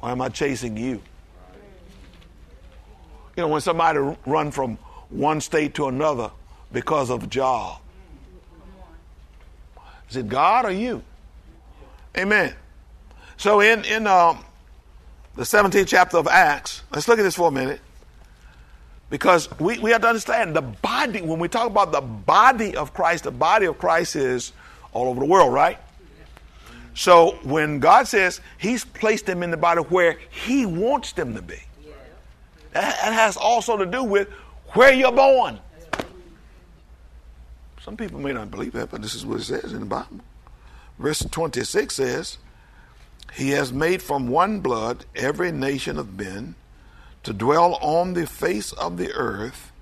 or 0.00 0.10
am 0.10 0.22
I 0.22 0.30
chasing 0.30 0.76
you? 0.76 1.02
You 3.36 3.44
know, 3.44 3.48
when 3.48 3.60
somebody 3.60 3.98
run 4.26 4.50
from 4.50 4.78
one 5.10 5.40
state 5.40 5.74
to 5.74 5.88
another 5.88 6.30
because 6.72 7.10
of 7.10 7.24
a 7.24 7.26
job. 7.26 7.80
Is 10.08 10.16
it 10.16 10.28
God 10.28 10.64
or 10.64 10.70
you? 10.70 11.02
Amen. 12.18 12.54
So 13.36 13.60
in 13.60 13.84
in 13.84 14.06
um, 14.08 14.44
the 15.36 15.44
17th 15.44 15.86
chapter 15.86 16.16
of 16.16 16.26
Acts, 16.26 16.82
let's 16.92 17.06
look 17.06 17.18
at 17.20 17.22
this 17.22 17.36
for 17.36 17.48
a 17.48 17.52
minute. 17.52 17.80
Because 19.08 19.48
we, 19.58 19.78
we 19.78 19.90
have 19.92 20.02
to 20.02 20.08
understand 20.08 20.54
the 20.54 20.60
body, 20.60 21.22
when 21.22 21.38
we 21.38 21.48
talk 21.48 21.66
about 21.66 21.92
the 21.92 22.00
body 22.00 22.76
of 22.76 22.92
Christ, 22.92 23.24
the 23.24 23.30
body 23.30 23.66
of 23.66 23.78
Christ 23.78 24.16
is 24.16 24.52
all 24.92 25.08
over 25.08 25.20
the 25.20 25.26
world, 25.26 25.54
right? 25.54 25.78
So 26.94 27.38
when 27.44 27.78
God 27.78 28.08
says 28.08 28.40
He's 28.58 28.84
placed 28.84 29.26
them 29.26 29.42
in 29.44 29.50
the 29.52 29.56
body 29.56 29.82
where 29.82 30.18
He 30.30 30.66
wants 30.66 31.12
them 31.12 31.34
to 31.36 31.42
be, 31.42 31.60
that 32.72 32.96
has 32.96 33.36
also 33.36 33.76
to 33.76 33.86
do 33.86 34.02
with 34.02 34.28
where 34.72 34.92
you're 34.92 35.12
born. 35.12 35.60
Some 37.80 37.96
people 37.96 38.20
may 38.20 38.32
not 38.32 38.50
believe 38.50 38.72
that, 38.72 38.90
but 38.90 39.00
this 39.00 39.14
is 39.14 39.24
what 39.24 39.40
it 39.40 39.44
says 39.44 39.72
in 39.72 39.80
the 39.80 39.86
Bible. 39.86 40.20
Verse 40.98 41.20
26 41.20 41.94
says, 41.94 42.38
He 43.34 43.50
has 43.50 43.72
made 43.72 44.02
from 44.02 44.28
one 44.28 44.60
blood 44.60 45.04
every 45.14 45.52
nation 45.52 45.98
of 45.98 46.18
men 46.18 46.56
to 47.22 47.32
dwell 47.32 47.74
on 47.76 48.14
the 48.14 48.26
face 48.26 48.72
of 48.72 48.96
the 48.96 49.12
earth 49.12 49.72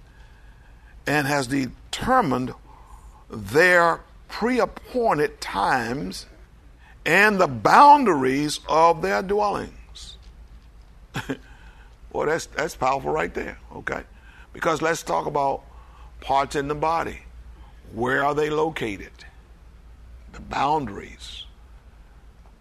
and 1.06 1.26
has 1.26 1.46
determined 1.46 2.52
their 3.30 4.00
pre 4.28 4.60
appointed 4.60 5.40
times 5.40 6.26
and 7.04 7.40
the 7.40 7.46
boundaries 7.46 8.60
of 8.68 9.00
their 9.00 9.22
dwellings. 9.22 10.18
well, 12.12 12.26
that's, 12.26 12.46
that's 12.46 12.74
powerful 12.74 13.12
right 13.12 13.32
there, 13.32 13.58
okay? 13.74 14.02
Because 14.52 14.82
let's 14.82 15.02
talk 15.02 15.26
about 15.26 15.62
parts 16.20 16.56
in 16.56 16.68
the 16.68 16.74
body. 16.74 17.20
Where 17.92 18.24
are 18.24 18.34
they 18.34 18.50
located? 18.50 19.12
The 20.36 20.42
boundaries. 20.42 21.44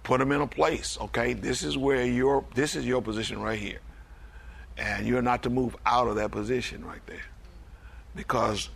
Put 0.04 0.20
them 0.20 0.32
in 0.32 0.40
a 0.40 0.48
place, 0.48 0.98
okay? 1.02 1.34
This 1.34 1.62
is 1.62 1.78
where 1.78 2.06
your 2.06 2.46
this 2.56 2.76
is 2.76 2.86
your 2.86 3.02
position 3.02 3.42
right 3.42 3.60
here 3.60 3.82
and 4.78 5.06
you're 5.06 5.22
not 5.22 5.44
to 5.44 5.50
move 5.50 5.76
out 5.86 6.08
of 6.08 6.16
that 6.16 6.32
position 6.32 6.86
right 6.86 7.06
there 7.06 7.26
because 8.16 8.70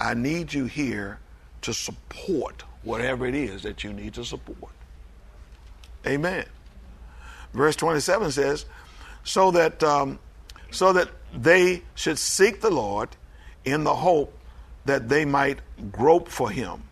I 0.00 0.14
need 0.14 0.52
you 0.52 0.66
here 0.66 1.18
to 1.62 1.72
support 1.72 2.64
whatever 2.82 3.26
it 3.26 3.34
is 3.34 3.62
that 3.62 3.84
you 3.84 3.92
need 3.92 4.14
to 4.14 4.24
support. 4.24 4.72
Amen. 6.06 6.46
Verse 7.52 7.76
27 7.76 8.32
says, 8.32 8.64
so 9.22 9.50
that 9.50 9.82
um, 9.82 10.18
so 10.70 10.92
that 10.92 11.10
they 11.34 11.82
should 11.94 12.18
seek 12.18 12.60
the 12.60 12.70
Lord 12.70 13.10
in 13.64 13.84
the 13.84 13.94
hope 13.94 14.36
that 14.86 15.08
they 15.08 15.24
might 15.24 15.60
grope 15.92 16.28
for 16.28 16.50
Him 16.50 16.82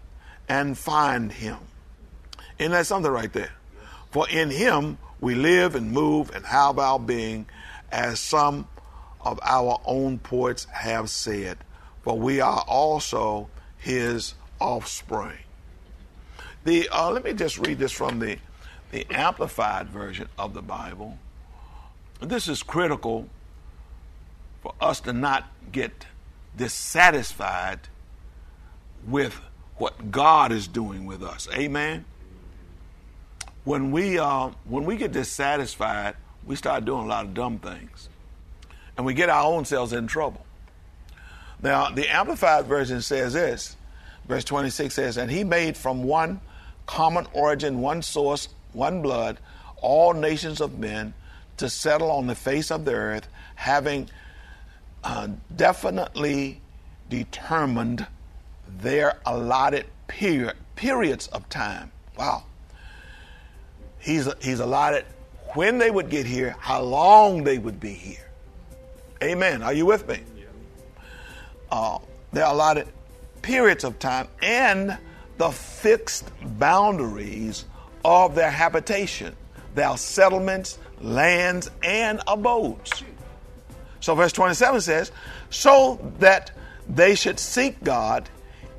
and 0.49 0.77
find 0.77 1.33
Him. 1.33 1.59
Isn't 2.59 2.73
that 2.73 2.87
something 2.87 3.11
right 3.11 3.33
there? 3.33 3.53
For 4.11 4.29
in 4.29 4.51
Him 4.51 4.99
we 5.21 5.35
live 5.35 5.75
and 5.75 5.91
move 5.93 6.35
and 6.35 6.45
have 6.47 6.79
our 6.79 6.99
being 6.99 7.47
as 7.91 8.21
some 8.21 8.67
of 9.21 9.39
our 9.43 9.81
own 9.85 10.19
poets 10.19 10.67
have 10.67 11.11
said, 11.11 11.59
for 12.03 12.19
we 12.19 12.41
are 12.41 12.65
also 12.67 13.49
his 13.79 14.35
offspring. 14.61 15.39
The, 16.65 16.89
uh, 16.89 17.11
let 17.11 17.25
me 17.25 17.33
just 17.33 17.59
read 17.59 17.79
this 17.79 17.93
from 17.93 18.19
the, 18.19 18.39
the 18.91 19.07
Amplified 19.11 19.89
version 19.89 20.29
of 20.39 20.55
the 20.55 20.63
Bible. 20.63 21.19
This 22.21 22.49
is 22.49 22.63
critical 22.63 23.29
for 24.63 24.75
us 24.81 25.01
to 25.01 25.13
not 25.13 25.47
get 25.71 26.07
dissatisfied 26.57 27.81
with 29.07 29.41
what 29.79 30.11
God 30.11 30.53
is 30.53 30.69
doing 30.69 31.07
with 31.07 31.23
us. 31.23 31.49
Amen. 31.55 32.05
When 33.65 33.91
we 33.91 34.19
uh, 34.19 34.51
when 34.65 34.85
we 34.85 34.97
get 34.97 35.13
dissatisfied, 35.13 36.17
we 36.45 36.57
start 36.57 36.85
doing 36.85 37.05
a 37.05 37.07
lot 37.07 37.25
of 37.25 37.35
dumb 37.35 37.59
things. 37.59 38.09
And 38.97 39.07
we 39.07 39.15
get 39.15 39.29
our 39.29 39.45
own 39.45 39.65
selves 39.65 39.93
in 39.93 40.07
trouble. 40.07 40.45
Now, 41.63 41.91
the 41.91 42.09
Amplified 42.09 42.67
Version 42.67 43.01
says 43.03 43.33
this 43.33 43.77
verse 44.29 44.45
26 44.45 44.95
says, 44.95 45.17
And 45.17 45.31
he 45.31 45.43
made 45.43 45.77
from 45.77 46.05
one 46.05 46.41
common 46.87 47.27
origin, 47.33 47.81
one 47.81 48.03
source, 48.03 48.49
one 48.73 49.03
blood, 49.03 49.39
all 49.81 50.13
nations 50.13 50.61
of 50.61 50.79
men 50.79 51.15
to 51.57 51.69
settle 51.69 52.11
on 52.11 52.27
the 52.27 52.35
face 52.35 52.71
of 52.71 52.85
the 52.85 52.93
earth, 52.93 53.29
having 53.57 54.09
uh, 55.03 55.29
definitely 55.55 56.61
determined 57.09 58.07
their 58.81 59.19
allotted 59.27 59.87
period, 60.07 60.57
periods 60.77 61.29
of 61.29 61.49
time. 61.49 61.91
Wow. 62.17 62.45
He's, 63.99 64.29
he's 64.41 64.61
allotted 64.61 65.05
when 65.55 65.79
they 65.79 65.91
would 65.91 66.11
get 66.11 66.27
here, 66.27 66.55
how 66.59 66.83
long 66.83 67.45
they 67.45 67.59
would 67.59 67.81
be 67.81 67.93
here. 67.93 68.31
Amen. 69.23 69.63
Are 69.63 69.73
you 69.73 69.87
with 69.87 70.07
me? 70.09 70.21
Uh, 71.71 71.99
there 72.33 72.45
are 72.45 72.55
allotted 72.55 72.89
periods 73.43 73.85
of 73.85 73.99
time 73.99 74.29
and 74.43 74.97
the 75.39 75.51
fixed 75.51 76.31
boundaries 76.59 77.65
of 78.05 78.35
their 78.35 78.51
habitation, 78.51 79.35
their 79.75 79.97
settlements, 79.97 80.79
lands, 81.01 81.71
and 81.83 82.21
abodes. 82.27 83.05
So, 84.01 84.15
verse 84.15 84.33
27 84.33 84.81
says, 84.81 85.13
so 85.51 85.99
that 86.19 86.51
they 86.89 87.15
should 87.15 87.39
seek 87.39 87.83
God 87.83 88.29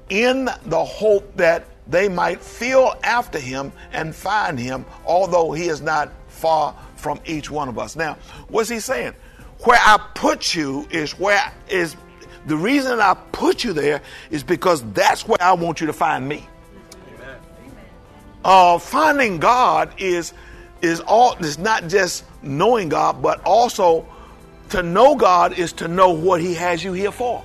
in 0.10 0.50
the 0.66 0.84
hope 0.84 1.36
that 1.38 1.66
they 1.88 2.08
might 2.08 2.42
feel 2.42 2.94
after 3.04 3.40
him 3.40 3.72
and 3.92 4.14
find 4.14 4.60
him, 4.60 4.86
although 5.06 5.52
he 5.52 5.68
is 5.70 5.82
not 5.82 6.12
far 6.28 6.76
from 6.96 7.20
each 7.26 7.50
one 7.50 7.68
of 7.68 7.80
us. 7.80 7.96
Now, 7.96 8.18
what's 8.48 8.70
he 8.70 8.80
saying? 8.80 9.14
Where 9.64 9.80
I 9.82 9.98
put 10.14 10.54
you 10.56 10.88
is 10.92 11.18
where 11.20 11.42
is 11.70 11.96
the 12.46 12.56
reason 12.56 13.00
I 13.00 13.16
put 13.32 13.64
you 13.64 13.74
there 13.74 14.02
is 14.32 14.44
because 14.44 14.84
that's 14.94 15.28
where 15.28 15.42
I 15.42 15.54
want 15.54 15.82
you 15.82 15.88
to 15.88 15.94
find 15.94 16.28
me. 16.28 16.48
Uh, 18.44 18.78
finding 18.80 19.38
God 19.38 19.94
is 19.98 20.34
is 20.82 21.02
all 21.02 21.36
is 21.44 21.58
not 21.58 21.88
just 21.88 22.24
knowing 22.42 22.88
God, 22.88 23.22
but 23.22 23.42
also 23.44 24.08
to 24.70 24.82
know 24.82 25.16
God 25.16 25.60
is 25.60 25.74
to 25.74 25.90
know 25.90 26.12
what 26.12 26.40
He 26.40 26.54
has 26.54 26.82
you 26.82 26.94
here 26.94 27.12
for. 27.12 27.44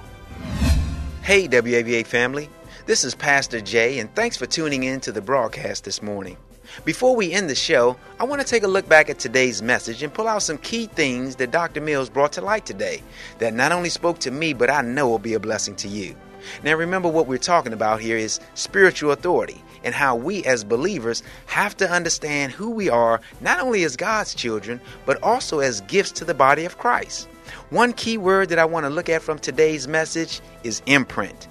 Hey, 1.25 1.49
WAVA 1.49 2.05
family. 2.05 2.51
This 2.85 3.03
is 3.03 3.15
Pastor 3.15 3.59
Jay, 3.63 3.99
and 3.99 4.15
thanks 4.15 4.37
for 4.37 4.45
tuning 4.45 4.83
in 4.83 5.01
to 5.01 5.11
the 5.11 5.23
broadcast 5.23 5.83
this 5.85 6.03
morning. 6.03 6.37
Before 6.85 7.17
we 7.17 7.33
end 7.33 7.49
the 7.49 7.55
show, 7.55 7.97
I 8.21 8.25
want 8.25 8.43
to 8.43 8.47
take 8.47 8.63
a 8.63 8.69
look 8.69 8.87
back 8.91 9.09
at 9.09 9.21
today's 9.21 9.63
message 9.63 10.03
and 10.03 10.13
pull 10.13 10.29
out 10.29 10.43
some 10.43 10.59
key 10.59 10.85
things 10.85 11.37
that 11.37 11.51
Dr. 11.51 11.81
Mills 11.81 12.11
brought 12.11 12.33
to 12.33 12.43
light 12.43 12.67
today 12.67 13.03
that 13.39 13.55
not 13.55 13.73
only 13.73 13.89
spoke 13.89 14.19
to 14.19 14.31
me, 14.31 14.53
but 14.53 14.69
I 14.69 14.83
know 14.83 15.09
will 15.09 15.19
be 15.19 15.33
a 15.33 15.41
blessing 15.41 15.75
to 15.77 15.89
you. 15.89 16.15
Now, 16.63 16.75
remember 16.75 17.09
what 17.09 17.27
we're 17.27 17.39
talking 17.39 17.73
about 17.73 18.03
here 18.03 18.19
is 18.19 18.39
spiritual 18.53 19.13
authority 19.13 19.65
and 19.83 19.95
how 19.95 20.17
we 20.17 20.45
as 20.45 20.63
believers 20.63 21.23
have 21.47 21.75
to 21.79 21.91
understand 21.91 22.53
who 22.53 22.69
we 22.69 22.91
are, 22.91 23.23
not 23.41 23.61
only 23.61 23.83
as 23.85 23.97
God's 23.97 24.35
children, 24.35 24.79
but 25.07 25.23
also 25.23 25.61
as 25.61 25.81
gifts 25.81 26.13
to 26.13 26.27
the 26.27 26.35
body 26.35 26.67
of 26.67 26.77
Christ. 26.77 27.31
One 27.71 27.93
key 27.93 28.19
word 28.19 28.49
that 28.51 28.59
I 28.59 28.65
want 28.65 28.85
to 28.85 28.91
look 28.91 29.09
at 29.09 29.23
from 29.23 29.39
today's 29.39 29.89
message 29.89 30.41
is 30.63 30.83
imprint. 30.87 31.49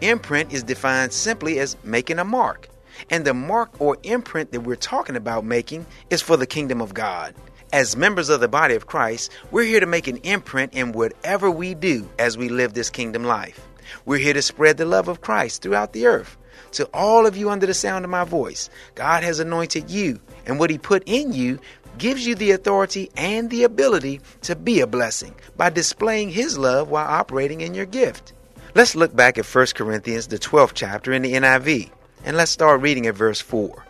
Imprint 0.00 0.52
is 0.52 0.62
defined 0.62 1.12
simply 1.12 1.58
as 1.58 1.76
making 1.84 2.18
a 2.18 2.24
mark. 2.24 2.68
And 3.10 3.24
the 3.24 3.34
mark 3.34 3.80
or 3.80 3.96
imprint 4.02 4.52
that 4.52 4.60
we're 4.60 4.76
talking 4.76 5.16
about 5.16 5.44
making 5.44 5.86
is 6.10 6.22
for 6.22 6.36
the 6.36 6.46
kingdom 6.46 6.80
of 6.80 6.94
God. 6.94 7.34
As 7.72 7.96
members 7.96 8.28
of 8.28 8.40
the 8.40 8.48
body 8.48 8.74
of 8.74 8.86
Christ, 8.86 9.32
we're 9.50 9.64
here 9.64 9.80
to 9.80 9.86
make 9.86 10.06
an 10.06 10.18
imprint 10.18 10.74
in 10.74 10.92
whatever 10.92 11.50
we 11.50 11.74
do 11.74 12.08
as 12.18 12.38
we 12.38 12.48
live 12.48 12.74
this 12.74 12.90
kingdom 12.90 13.24
life. 13.24 13.66
We're 14.04 14.18
here 14.18 14.34
to 14.34 14.42
spread 14.42 14.76
the 14.76 14.84
love 14.84 15.08
of 15.08 15.20
Christ 15.20 15.62
throughout 15.62 15.92
the 15.92 16.06
earth. 16.06 16.36
To 16.72 16.88
all 16.94 17.26
of 17.26 17.36
you 17.36 17.50
under 17.50 17.66
the 17.66 17.74
sound 17.74 18.04
of 18.04 18.10
my 18.10 18.24
voice, 18.24 18.70
God 18.94 19.22
has 19.24 19.40
anointed 19.40 19.90
you, 19.90 20.20
and 20.46 20.58
what 20.58 20.70
He 20.70 20.78
put 20.78 21.02
in 21.06 21.32
you 21.32 21.58
gives 21.98 22.26
you 22.26 22.34
the 22.34 22.52
authority 22.52 23.10
and 23.16 23.50
the 23.50 23.64
ability 23.64 24.20
to 24.42 24.56
be 24.56 24.80
a 24.80 24.86
blessing 24.86 25.34
by 25.56 25.70
displaying 25.70 26.30
His 26.30 26.58
love 26.58 26.88
while 26.88 27.06
operating 27.06 27.60
in 27.60 27.74
your 27.74 27.86
gift. 27.86 28.32
Let's 28.74 28.96
look 28.96 29.14
back 29.14 29.38
at 29.38 29.46
1 29.46 29.66
Corinthians, 29.74 30.26
the 30.26 30.38
12th 30.38 30.72
chapter 30.74 31.12
in 31.12 31.22
the 31.22 31.34
NIV. 31.34 31.90
And 32.24 32.36
let's 32.36 32.50
start 32.50 32.80
reading 32.80 33.06
at 33.06 33.14
verse 33.14 33.40
4. 33.40 33.84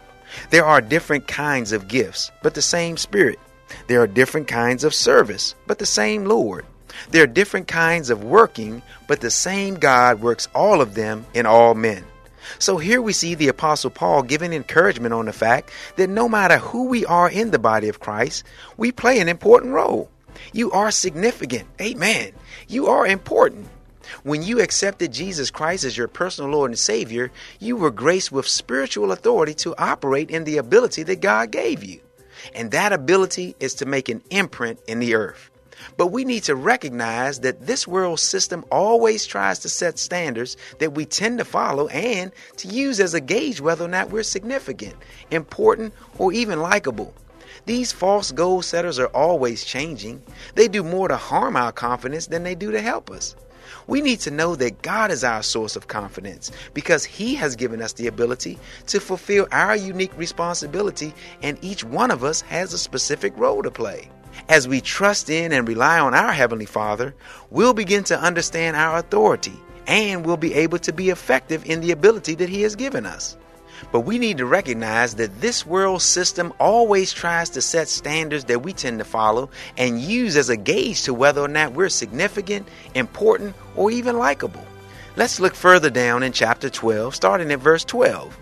There 0.51 0.65
are 0.65 0.81
different 0.81 1.27
kinds 1.29 1.73
of 1.73 1.89
gifts, 1.89 2.31
but 2.43 2.55
the 2.55 2.63
same 2.63 2.97
Spirit. 2.97 3.39
There 3.87 4.03
are 4.03 4.07
different 4.07 4.49
kinds 4.49 4.85
of 4.85 4.95
service, 4.95 5.55
but 5.67 5.79
the 5.79 5.87
same 5.87 6.27
Lord. 6.27 6.67
There 7.11 7.23
are 7.25 7.29
different 7.29 7.69
kinds 7.69 8.11
of 8.11 8.25
working, 8.25 8.83
but 9.09 9.21
the 9.21 9.31
same 9.31 9.77
God 9.77 10.21
works 10.21 10.49
all 10.55 10.81
of 10.81 10.95
them 10.95 11.27
in 11.35 11.47
all 11.47 11.75
men. 11.75 12.05
So 12.59 12.79
here 12.79 13.01
we 13.01 13.13
see 13.13 13.35
the 13.35 13.49
Apostle 13.49 13.91
Paul 13.91 14.23
giving 14.23 14.53
encouragement 14.53 15.15
on 15.15 15.27
the 15.27 15.33
fact 15.33 15.71
that 15.97 16.11
no 16.11 16.29
matter 16.29 16.59
who 16.59 16.89
we 16.89 17.05
are 17.07 17.31
in 17.31 17.51
the 17.51 17.59
body 17.59 17.89
of 17.89 18.01
Christ, 18.01 18.45
we 18.77 18.93
play 18.93 19.21
an 19.21 19.29
important 19.29 19.73
role. 19.73 20.11
You 20.53 20.71
are 20.73 20.91
significant. 20.91 21.69
Amen. 21.81 22.33
You 22.69 22.87
are 22.89 23.07
important. 23.07 23.69
When 24.23 24.43
you 24.43 24.61
accepted 24.61 25.13
Jesus 25.13 25.51
Christ 25.51 25.85
as 25.85 25.97
your 25.97 26.09
personal 26.09 26.51
Lord 26.51 26.71
and 26.71 26.79
Savior, 26.79 27.31
you 27.59 27.77
were 27.77 27.91
graced 27.91 28.33
with 28.33 28.47
spiritual 28.47 29.13
authority 29.13 29.55
to 29.55 29.75
operate 29.77 30.31
in 30.31 30.45
the 30.45 30.59
ability 30.59 31.03
that 31.05 31.21
God 31.21 31.51
gave 31.51 31.83
you. 31.83 32.01
And 32.55 32.71
that 32.71 32.93
ability 32.93 33.57
is 33.61 33.75
to 33.75 33.87
make 33.87 34.09
an 34.09 34.23
imprint 34.31 34.81
in 34.87 34.99
the 34.99 35.15
earth. 35.15 35.51
But 35.97 36.09
we 36.09 36.25
need 36.25 36.43
to 36.45 36.55
recognize 36.55 37.41
that 37.41 37.67
this 37.67 37.87
world 37.87 38.21
system 38.21 38.65
always 38.71 39.27
tries 39.27 39.59
to 39.61 39.69
set 39.69 39.99
standards 39.99 40.57
that 40.79 40.95
we 40.95 41.05
tend 41.05 41.39
to 41.39 41.45
follow 41.45 41.89
and 41.89 42.33
to 42.59 42.69
use 42.69 43.01
as 43.01 43.15
a 43.15 43.21
gauge 43.21 43.61
whether 43.61 43.85
or 43.85 43.89
not 43.89 44.11
we're 44.11 44.23
significant, 44.23 44.95
important, 45.31 45.95
or 46.19 46.33
even 46.33 46.61
likable. 46.61 47.15
These 47.67 47.93
false 47.93 48.31
goal 48.33 48.63
setters 48.63 48.99
are 48.99 49.09
always 49.09 49.65
changing. 49.65 50.23
They 50.55 50.69
do 50.69 50.83
more 50.83 51.09
to 51.09 51.17
harm 51.17 51.57
our 51.57 51.73
confidence 51.73 52.27
than 52.27 52.43
they 52.43 52.55
do 52.55 52.71
to 52.73 52.81
help 52.81 53.11
us. 53.11 53.37
We 53.87 54.01
need 54.01 54.21
to 54.21 54.31
know 54.31 54.57
that 54.57 54.83
God 54.83 55.11
is 55.11 55.25
our 55.25 55.43
source 55.43 55.77
of 55.77 55.89
confidence 55.89 56.51
because 56.75 57.05
He 57.05 57.35
has 57.37 57.57
given 57.57 57.81
us 57.81 57.95
the 57.95 58.07
ability 58.07 58.59
to 58.89 59.01
fulfill 59.01 59.47
our 59.53 59.77
unique 59.77 60.17
responsibility, 60.17 61.15
and 61.43 61.59
each 61.63 61.85
one 61.85 62.11
of 62.11 62.25
us 62.25 62.43
has 62.43 62.73
a 62.73 62.79
specific 62.79 63.33
role 63.37 63.63
to 63.63 63.71
play. 63.71 64.11
As 64.49 64.69
we 64.69 64.81
trust 64.81 65.31
in 65.31 65.53
and 65.53 65.67
rely 65.67 65.99
on 65.99 66.15
our 66.15 66.33
Heavenly 66.33 66.67
Father, 66.67 67.15
we'll 67.51 67.75
begin 67.75 68.05
to 68.05 68.21
understand 68.21 68.77
our 68.77 68.99
authority 68.99 69.59
and 69.87 70.25
we'll 70.25 70.37
be 70.37 70.55
able 70.55 70.79
to 70.79 70.93
be 70.93 71.11
effective 71.11 71.65
in 71.67 71.81
the 71.81 71.93
ability 71.93 72.35
that 72.37 72.49
He 72.49 72.63
has 72.63 72.77
given 72.77 73.07
us. 73.07 73.37
But 73.93 74.01
we 74.01 74.19
need 74.19 74.39
to 74.39 74.47
recognize 74.47 75.17
that 75.17 75.41
this 75.41 75.67
world 75.67 76.03
system 76.03 76.53
always 76.59 77.13
tries 77.13 77.51
to 77.51 77.63
set 77.63 77.89
standards 77.89 78.45
that 78.45 78.63
we 78.63 78.73
tend 78.73 78.99
to 78.99 79.05
follow 79.05 79.51
and 79.77 80.01
use 80.01 80.37
as 80.37 80.49
a 80.49 80.57
gauge 80.57 81.03
to 81.03 81.15
whether 81.15 81.41
or 81.41 81.49
not 81.49 81.73
we're 81.73 81.89
significant, 81.89 82.69
important, 82.95 83.55
or 83.77 83.91
even 83.91 84.17
likable. 84.19 84.65
Let's 85.17 85.41
look 85.41 85.55
further 85.55 85.91
down 85.91 86.23
in 86.23 86.33
chapter 86.33 86.71
12, 86.71 87.15
starting 87.15 87.51
at 87.53 87.61
verse 87.61 87.85
12. 87.85 88.37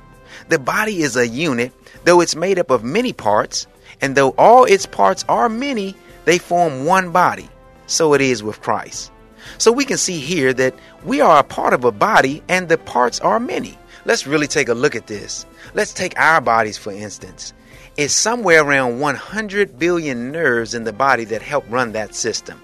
The 0.48 0.58
body 0.58 1.02
is 1.02 1.16
a 1.16 1.26
unit, 1.28 1.72
though 2.04 2.20
it's 2.20 2.36
made 2.36 2.58
up 2.58 2.70
of 2.70 2.84
many 2.84 3.12
parts, 3.12 3.66
and 4.02 4.16
though 4.16 4.30
all 4.36 4.64
its 4.64 4.84
parts 4.84 5.24
are 5.28 5.48
many, 5.48 5.94
they 6.24 6.38
form 6.38 6.84
one 6.84 7.12
body. 7.12 7.48
So 7.86 8.12
it 8.14 8.20
is 8.20 8.42
with 8.42 8.60
Christ. 8.60 9.10
So 9.58 9.72
we 9.72 9.84
can 9.84 9.96
see 9.96 10.18
here 10.18 10.52
that 10.54 10.74
we 11.04 11.20
are 11.20 11.38
a 11.38 11.44
part 11.44 11.72
of 11.72 11.84
a 11.84 11.92
body 11.92 12.42
and 12.48 12.68
the 12.68 12.78
parts 12.78 13.20
are 13.20 13.40
many. 13.40 13.78
Let's 14.04 14.26
really 14.26 14.46
take 14.46 14.68
a 14.68 14.74
look 14.74 14.96
at 14.96 15.06
this. 15.06 15.46
Let's 15.74 15.94
take 15.94 16.18
our 16.18 16.40
bodies 16.40 16.76
for 16.76 16.92
instance. 16.92 17.52
It's 17.96 18.14
somewhere 18.14 18.62
around 18.64 19.00
100 19.00 19.78
billion 19.78 20.32
nerves 20.32 20.74
in 20.74 20.84
the 20.84 20.92
body 20.92 21.24
that 21.26 21.42
help 21.42 21.64
run 21.68 21.92
that 21.92 22.14
system. 22.14 22.60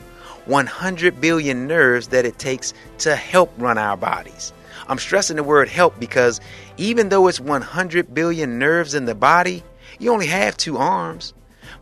100 0.46 1.20
billion 1.20 1.66
nerves 1.66 2.09
that 2.09 2.24
it 2.24 2.38
takes 2.38 2.72
to 2.98 3.14
help 3.14 3.53
run 3.59 3.77
our 3.77 3.96
bodies. 3.96 4.53
I'm 4.88 4.98
stressing 4.98 5.37
the 5.37 5.42
word 5.42 5.68
help 5.68 6.01
because 6.01 6.40
even 6.79 7.11
though 7.11 7.29
it's 7.29 7.40
100 7.40 8.14
billion 8.14 8.59
nerves 8.59 8.94
in 8.94 9.05
the 9.05 9.14
body, 9.14 9.62
you 9.99 10.13
only 10.13 10.27
have 10.27 10.57
two 10.57 10.77
arms. 10.77 11.35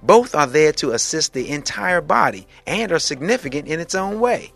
Both 0.02 0.34
are 0.34 0.46
there 0.46 0.72
to 0.72 0.92
assist 0.92 1.32
the 1.32 1.50
entire 1.50 2.00
body 2.00 2.46
and 2.66 2.92
are 2.92 2.98
significant 2.98 3.68
in 3.68 3.80
its 3.80 3.94
own 3.94 4.20
way. 4.20 4.52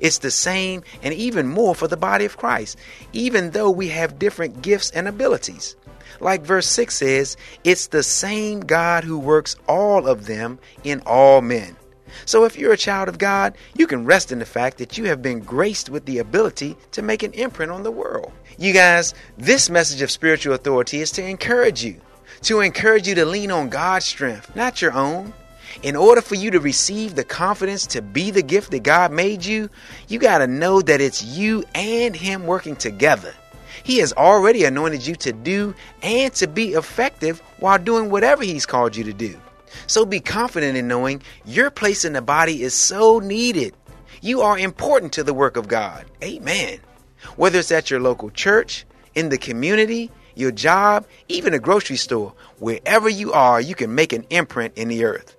It's 0.00 0.18
the 0.18 0.30
same 0.30 0.82
and 1.02 1.14
even 1.14 1.48
more 1.48 1.74
for 1.74 1.88
the 1.88 1.96
body 1.96 2.24
of 2.24 2.36
Christ, 2.36 2.78
even 3.12 3.50
though 3.50 3.70
we 3.70 3.88
have 3.88 4.18
different 4.18 4.62
gifts 4.62 4.90
and 4.90 5.08
abilities. 5.08 5.76
Like 6.20 6.42
verse 6.42 6.66
6 6.66 6.94
says, 6.94 7.36
it's 7.64 7.86
the 7.86 8.02
same 8.02 8.60
God 8.60 9.04
who 9.04 9.18
works 9.18 9.56
all 9.68 10.06
of 10.06 10.26
them 10.26 10.58
in 10.84 11.00
all 11.06 11.40
men. 11.40 11.76
So 12.24 12.44
if 12.44 12.58
you're 12.58 12.72
a 12.72 12.78
child 12.78 13.08
of 13.08 13.18
God, 13.18 13.56
you 13.76 13.86
can 13.86 14.04
rest 14.04 14.32
in 14.32 14.38
the 14.38 14.46
fact 14.46 14.78
that 14.78 14.98
you 14.98 15.04
have 15.04 15.22
been 15.22 15.40
graced 15.40 15.90
with 15.90 16.06
the 16.06 16.18
ability 16.18 16.76
to 16.92 17.02
make 17.02 17.22
an 17.22 17.32
imprint 17.32 17.70
on 17.70 17.82
the 17.82 17.90
world. 17.90 18.32
You 18.58 18.72
guys, 18.72 19.14
this 19.36 19.70
message 19.70 20.02
of 20.02 20.10
spiritual 20.10 20.54
authority 20.54 21.00
is 21.00 21.12
to 21.12 21.24
encourage 21.24 21.84
you, 21.84 22.00
to 22.42 22.60
encourage 22.60 23.08
you 23.08 23.14
to 23.16 23.24
lean 23.24 23.50
on 23.50 23.68
God's 23.68 24.06
strength, 24.06 24.54
not 24.54 24.80
your 24.80 24.92
own. 24.92 25.32
In 25.82 25.96
order 25.96 26.22
for 26.22 26.34
you 26.34 26.50
to 26.52 26.60
receive 26.60 27.14
the 27.14 27.24
confidence 27.24 27.86
to 27.88 28.02
be 28.02 28.30
the 28.30 28.42
gift 28.42 28.70
that 28.70 28.82
God 28.82 29.12
made 29.12 29.44
you, 29.44 29.68
you 30.08 30.18
got 30.18 30.38
to 30.38 30.46
know 30.46 30.80
that 30.80 31.00
it's 31.00 31.22
you 31.22 31.64
and 31.74 32.16
Him 32.16 32.46
working 32.46 32.74
together. 32.74 33.34
He 33.84 33.98
has 33.98 34.12
already 34.12 34.64
anointed 34.64 35.06
you 35.06 35.14
to 35.16 35.32
do 35.32 35.74
and 36.02 36.32
to 36.34 36.46
be 36.46 36.72
effective 36.72 37.40
while 37.58 37.78
doing 37.78 38.10
whatever 38.10 38.42
He's 38.42 38.66
called 38.66 38.96
you 38.96 39.04
to 39.04 39.12
do. 39.12 39.38
So 39.86 40.04
be 40.04 40.20
confident 40.20 40.76
in 40.76 40.88
knowing 40.88 41.22
your 41.44 41.70
place 41.70 42.04
in 42.04 42.12
the 42.12 42.22
body 42.22 42.62
is 42.62 42.74
so 42.74 43.18
needed. 43.18 43.74
You 44.20 44.40
are 44.40 44.58
important 44.58 45.12
to 45.12 45.22
the 45.22 45.34
work 45.34 45.56
of 45.56 45.68
God. 45.68 46.06
Amen. 46.22 46.80
Whether 47.36 47.60
it's 47.60 47.70
at 47.70 47.90
your 47.90 48.00
local 48.00 48.30
church, 48.30 48.84
in 49.18 49.30
the 49.30 49.38
community, 49.38 50.10
your 50.38 50.52
job, 50.52 51.06
even 51.28 51.54
a 51.54 51.58
grocery 51.58 51.96
store, 51.96 52.32
wherever 52.58 53.08
you 53.08 53.32
are, 53.32 53.60
you 53.60 53.74
can 53.74 53.94
make 53.94 54.12
an 54.12 54.26
imprint 54.30 54.74
in 54.76 54.88
the 54.88 55.04
earth. 55.04 55.36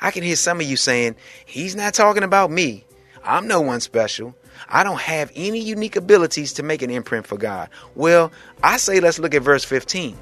I 0.00 0.10
can 0.10 0.22
hear 0.22 0.36
some 0.36 0.60
of 0.60 0.66
you 0.66 0.76
saying, 0.76 1.16
He's 1.46 1.76
not 1.76 1.94
talking 1.94 2.22
about 2.22 2.50
me. 2.50 2.84
I'm 3.24 3.46
no 3.46 3.60
one 3.60 3.80
special. 3.80 4.34
I 4.68 4.84
don't 4.84 5.00
have 5.00 5.32
any 5.34 5.60
unique 5.60 5.96
abilities 5.96 6.54
to 6.54 6.62
make 6.62 6.82
an 6.82 6.90
imprint 6.90 7.26
for 7.26 7.38
God. 7.38 7.70
Well, 7.94 8.30
I 8.62 8.76
say 8.76 9.00
let's 9.00 9.18
look 9.18 9.34
at 9.34 9.42
verse 9.42 9.64
15. 9.64 10.16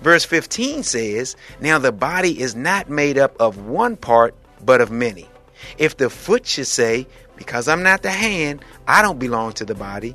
Verse 0.00 0.24
15 0.24 0.82
says, 0.82 1.36
Now 1.60 1.78
the 1.78 1.92
body 1.92 2.40
is 2.40 2.54
not 2.54 2.88
made 2.88 3.18
up 3.18 3.34
of 3.40 3.66
one 3.66 3.96
part, 3.96 4.34
but 4.64 4.80
of 4.80 4.90
many. 4.90 5.26
If 5.78 5.96
the 5.96 6.10
foot 6.10 6.46
should 6.46 6.66
say, 6.66 7.06
Because 7.36 7.68
I'm 7.68 7.82
not 7.82 8.02
the 8.02 8.10
hand, 8.10 8.64
I 8.86 9.02
don't 9.02 9.18
belong 9.18 9.52
to 9.54 9.64
the 9.64 9.74
body, 9.74 10.14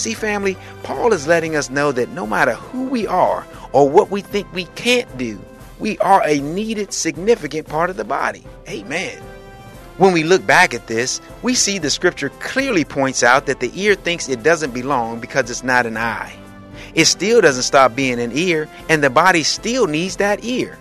See, 0.00 0.14
family, 0.14 0.56
Paul 0.82 1.12
is 1.12 1.26
letting 1.26 1.56
us 1.56 1.68
know 1.68 1.92
that 1.92 2.08
no 2.08 2.26
matter 2.26 2.54
who 2.54 2.84
we 2.84 3.06
are 3.06 3.46
or 3.72 3.86
what 3.86 4.10
we 4.10 4.22
think 4.22 4.50
we 4.54 4.64
can't 4.74 5.18
do, 5.18 5.38
we 5.78 5.98
are 5.98 6.26
a 6.26 6.40
needed, 6.40 6.94
significant 6.94 7.68
part 7.68 7.90
of 7.90 7.98
the 7.98 8.04
body. 8.04 8.42
Amen. 8.66 9.18
When 9.98 10.14
we 10.14 10.22
look 10.22 10.46
back 10.46 10.72
at 10.72 10.86
this, 10.86 11.20
we 11.42 11.54
see 11.54 11.76
the 11.76 11.90
scripture 11.90 12.30
clearly 12.40 12.82
points 12.82 13.22
out 13.22 13.44
that 13.44 13.60
the 13.60 13.70
ear 13.78 13.94
thinks 13.94 14.30
it 14.30 14.42
doesn't 14.42 14.72
belong 14.72 15.20
because 15.20 15.50
it's 15.50 15.62
not 15.62 15.84
an 15.84 15.98
eye. 15.98 16.34
It 16.94 17.04
still 17.04 17.42
doesn't 17.42 17.64
stop 17.64 17.94
being 17.94 18.18
an 18.18 18.32
ear, 18.32 18.70
and 18.88 19.04
the 19.04 19.10
body 19.10 19.42
still 19.42 19.86
needs 19.86 20.16
that 20.16 20.42
ear. 20.42 20.78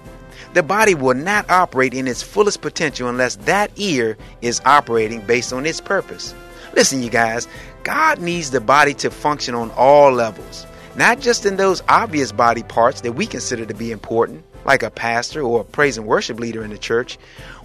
The 0.53 0.63
body 0.63 0.95
will 0.95 1.13
not 1.13 1.49
operate 1.49 1.93
in 1.93 2.08
its 2.08 2.23
fullest 2.23 2.62
potential 2.62 3.10
unless 3.10 3.36
that 3.36 3.71
ear 3.75 4.17
is 4.41 4.62
operating 4.63 5.19
based 5.27 5.51
on 5.51 5.65
its 5.65 5.82
purpose. 5.82 6.34
Listen, 6.73 7.03
you 7.03 7.10
guys, 7.10 7.47
God 7.89 8.19
needs 8.19 8.52
the 8.52 8.62
body 8.62 8.93
to 8.93 9.10
function 9.10 9.56
on 9.56 9.71
all 9.71 10.12
levels, 10.12 10.67
not 10.95 11.19
just 11.19 11.43
in 11.43 11.56
those 11.56 11.82
obvious 11.89 12.32
body 12.32 12.62
parts 12.62 13.02
that 13.02 13.13
we 13.13 13.25
consider 13.25 13.65
to 13.65 13.73
be 13.73 13.91
important, 13.91 14.45
like 14.63 14.84
a 14.84 14.91
pastor 14.91 15.41
or 15.41 15.62
a 15.62 15.63
praise 15.63 15.97
and 15.97 16.06
worship 16.06 16.39
leader 16.39 16.63
in 16.63 16.69
the 16.69 16.78
church. 16.78 17.17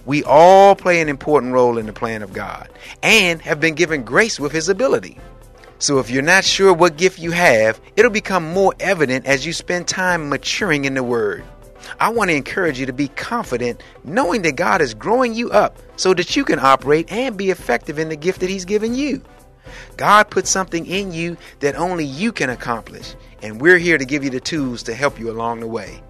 We 0.03 0.23
all 0.23 0.75
play 0.75 0.99
an 0.99 1.09
important 1.09 1.53
role 1.53 1.77
in 1.77 1.85
the 1.85 1.93
plan 1.93 2.23
of 2.23 2.33
God 2.33 2.69
and 3.03 3.39
have 3.43 3.59
been 3.59 3.75
given 3.75 4.01
grace 4.01 4.39
with 4.39 4.51
His 4.51 4.67
ability. 4.67 5.19
So 5.77 5.99
if 5.99 6.09
you're 6.09 6.23
not 6.23 6.43
sure 6.43 6.73
what 6.73 6.97
gift 6.97 7.19
you 7.19 7.29
have, 7.29 7.79
it'll 7.95 8.09
become 8.09 8.51
more 8.51 8.73
evident 8.79 9.27
as 9.27 9.45
you 9.45 9.53
spend 9.53 9.87
time 9.87 10.27
maturing 10.27 10.85
in 10.85 10.95
the 10.95 11.03
Word. 11.03 11.43
I 11.99 12.09
want 12.09 12.31
to 12.31 12.35
encourage 12.35 12.79
you 12.79 12.87
to 12.87 12.93
be 12.93 13.09
confident 13.09 13.83
knowing 14.03 14.41
that 14.41 14.55
God 14.55 14.81
is 14.81 14.95
growing 14.95 15.35
you 15.35 15.51
up 15.51 15.77
so 15.97 16.15
that 16.15 16.35
you 16.35 16.43
can 16.43 16.57
operate 16.57 17.11
and 17.11 17.37
be 17.37 17.51
effective 17.51 17.99
in 17.99 18.09
the 18.09 18.15
gift 18.15 18.39
that 18.39 18.49
He's 18.49 18.65
given 18.65 18.95
you. 18.95 19.21
God 19.97 20.29
put 20.29 20.47
something 20.47 20.85
in 20.85 21.11
you 21.11 21.37
that 21.59 21.75
only 21.75 22.05
you 22.05 22.31
can 22.31 22.49
accomplish, 22.49 23.15
and 23.41 23.61
we're 23.61 23.77
here 23.77 23.97
to 23.97 24.05
give 24.05 24.23
you 24.23 24.29
the 24.29 24.39
tools 24.39 24.83
to 24.83 24.93
help 24.93 25.19
you 25.19 25.29
along 25.29 25.59
the 25.59 25.67
way. 25.67 26.01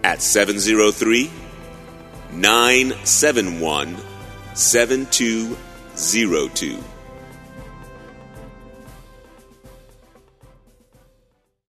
at 0.03 0.21
703 0.21 1.31
971 2.31 3.97
7202. 4.53 6.83